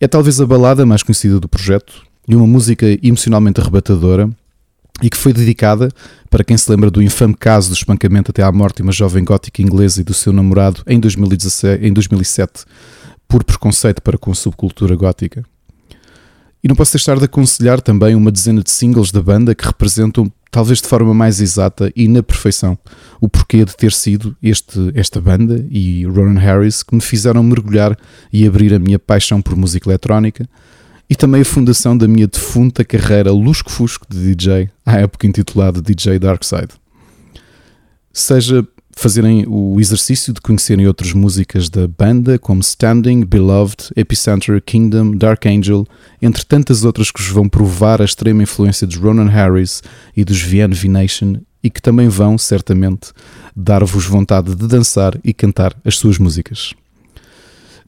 É 0.01 0.07
talvez 0.07 0.41
a 0.41 0.47
balada 0.47 0.83
mais 0.83 1.03
conhecida 1.03 1.39
do 1.39 1.47
projeto 1.47 2.01
e 2.27 2.35
uma 2.35 2.47
música 2.47 2.87
emocionalmente 3.03 3.61
arrebatadora 3.61 4.27
e 4.99 5.11
que 5.11 5.17
foi 5.17 5.31
dedicada 5.31 5.89
para 6.27 6.43
quem 6.43 6.57
se 6.57 6.71
lembra 6.71 6.89
do 6.89 7.03
infame 7.03 7.35
caso 7.35 7.69
do 7.69 7.75
espancamento 7.75 8.31
até 8.31 8.41
à 8.41 8.51
morte 8.51 8.77
de 8.77 8.81
uma 8.81 8.91
jovem 8.91 9.23
gótica 9.23 9.61
inglesa 9.61 10.01
e 10.01 10.03
do 10.03 10.13
seu 10.13 10.33
namorado 10.33 10.81
em, 10.87 10.99
2017, 10.99 11.85
em 11.85 11.93
2007 11.93 12.65
por 13.27 13.43
preconceito 13.43 14.01
para 14.01 14.17
com 14.17 14.31
a 14.31 14.35
subcultura 14.35 14.95
gótica. 14.95 15.43
E 16.63 16.67
não 16.67 16.75
posso 16.75 16.93
deixar 16.93 17.17
de 17.17 17.25
aconselhar 17.25 17.81
também 17.81 18.15
uma 18.15 18.31
dezena 18.31 18.63
de 18.63 18.71
singles 18.71 19.11
da 19.11 19.21
banda 19.21 19.53
que 19.53 19.65
representam, 19.65 20.31
talvez 20.49 20.81
de 20.81 20.87
forma 20.87 21.13
mais 21.13 21.41
exata 21.41 21.91
e 21.93 22.07
na 22.07 22.23
perfeição, 22.23 22.77
o 23.19 23.27
porquê 23.27 23.65
de 23.65 23.75
ter 23.75 23.91
sido 23.91 24.35
este, 24.41 24.91
esta 24.95 25.19
banda 25.19 25.65
e 25.69 26.05
Ronan 26.05 26.39
Harris 26.39 26.81
que 26.81 26.95
me 26.95 27.01
fizeram 27.01 27.43
mergulhar 27.43 27.97
e 28.31 28.47
abrir 28.47 28.73
a 28.73 28.79
minha 28.79 28.97
paixão 28.97 29.41
por 29.41 29.57
música 29.57 29.89
eletrónica 29.89 30.47
e 31.09 31.15
também 31.15 31.41
a 31.41 31.45
fundação 31.45 31.97
da 31.97 32.07
minha 32.07 32.27
defunta 32.27 32.85
carreira 32.85 33.31
lusco-fusco 33.31 34.07
de 34.09 34.33
DJ, 34.33 34.69
à 34.85 34.99
época 34.99 35.27
intitulada 35.27 35.81
DJ 35.81 36.17
Darkside. 36.17 36.69
Seja 38.13 38.65
fazerem 38.95 39.45
o 39.47 39.79
exercício 39.79 40.33
de 40.33 40.41
conhecerem 40.41 40.87
outras 40.87 41.13
músicas 41.13 41.69
da 41.69 41.87
banda, 41.87 42.37
como 42.37 42.61
Standing, 42.61 43.25
Beloved, 43.25 43.89
Epicenter, 43.95 44.61
Kingdom, 44.61 45.11
Dark 45.17 45.45
Angel, 45.45 45.85
entre 46.21 46.45
tantas 46.45 46.83
outras 46.83 47.11
que 47.11 47.21
vos 47.21 47.31
vão 47.31 47.49
provar 47.49 48.01
a 48.01 48.05
extrema 48.05 48.43
influência 48.43 48.85
de 48.85 48.97
Ronan 48.97 49.29
Harris 49.29 49.81
e 50.15 50.23
dos 50.23 50.41
VNV 50.41 50.87
Nation 50.87 51.35
e 51.63 51.69
que 51.69 51.81
também 51.81 52.09
vão, 52.09 52.37
certamente, 52.37 53.11
dar-vos 53.55 54.05
vontade 54.05 54.53
de 54.53 54.67
dançar 54.67 55.17
e 55.23 55.33
cantar 55.33 55.75
as 55.85 55.97
suas 55.97 56.17
músicas. 56.17 56.73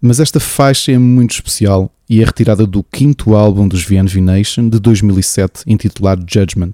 Mas 0.01 0.19
esta 0.19 0.39
faixa 0.39 0.91
é 0.91 0.97
muito 0.97 1.31
especial 1.31 1.91
e 2.09 2.21
é 2.21 2.25
retirada 2.25 2.65
do 2.65 2.83
quinto 2.83 3.35
álbum 3.35 3.67
dos 3.67 3.83
VNV 3.83 4.21
Nation 4.21 4.69
de 4.69 4.79
2007, 4.79 5.63
intitulado 5.67 6.25
Judgment. 6.29 6.73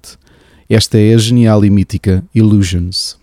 Esta 0.69 0.97
é 0.97 1.13
a 1.13 1.17
genial 1.17 1.65
e 1.65 1.69
mítica 1.69 2.23
Illusions. 2.36 3.20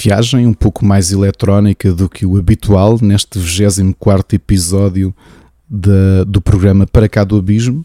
viagem 0.00 0.46
um 0.46 0.54
pouco 0.54 0.84
mais 0.84 1.12
eletrónica 1.12 1.92
do 1.92 2.08
que 2.08 2.24
o 2.24 2.38
habitual 2.38 2.98
neste 3.02 3.38
24 3.38 4.34
episódio 4.34 5.14
do 6.26 6.40
programa 6.40 6.86
Para 6.86 7.08
Cá 7.08 7.22
do 7.22 7.36
Abismo. 7.36 7.84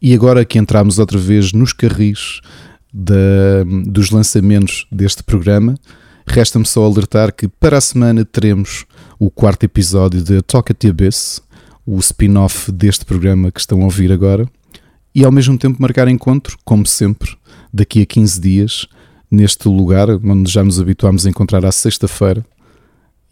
E 0.00 0.14
agora 0.14 0.44
que 0.44 0.58
entramos 0.58 0.98
outra 1.00 1.18
vez 1.18 1.52
nos 1.52 1.72
carris 1.72 2.40
dos 2.92 4.10
lançamentos 4.10 4.86
deste 4.92 5.24
programa, 5.24 5.74
resta-me 6.24 6.64
só 6.64 6.84
alertar 6.84 7.34
que 7.34 7.48
para 7.48 7.78
a 7.78 7.80
semana 7.80 8.24
teremos 8.24 8.86
o 9.18 9.28
quarto 9.28 9.64
episódio 9.64 10.22
de 10.22 10.42
Talk 10.42 10.70
at 10.70 10.78
the 10.78 10.90
Abyss, 10.90 11.42
o 11.84 11.98
spin-off 11.98 12.70
deste 12.70 13.04
programa 13.04 13.50
que 13.50 13.58
estão 13.58 13.82
a 13.82 13.84
ouvir 13.84 14.12
agora, 14.12 14.48
e 15.12 15.24
ao 15.24 15.32
mesmo 15.32 15.58
tempo 15.58 15.82
marcar 15.82 16.06
encontro, 16.06 16.56
como 16.64 16.86
sempre, 16.86 17.36
daqui 17.72 18.02
a 18.02 18.06
15 18.06 18.40
dias 18.40 18.86
neste 19.30 19.68
lugar 19.68 20.08
onde 20.10 20.50
já 20.50 20.62
nos 20.62 20.80
habituámos 20.80 21.26
a 21.26 21.30
encontrar 21.30 21.64
à 21.64 21.72
sexta-feira 21.72 22.44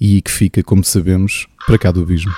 e 0.00 0.20
que 0.20 0.30
fica, 0.30 0.62
como 0.62 0.84
sabemos, 0.84 1.46
para 1.66 1.78
cá 1.78 1.90
do 1.90 2.02
abismo. 2.02 2.32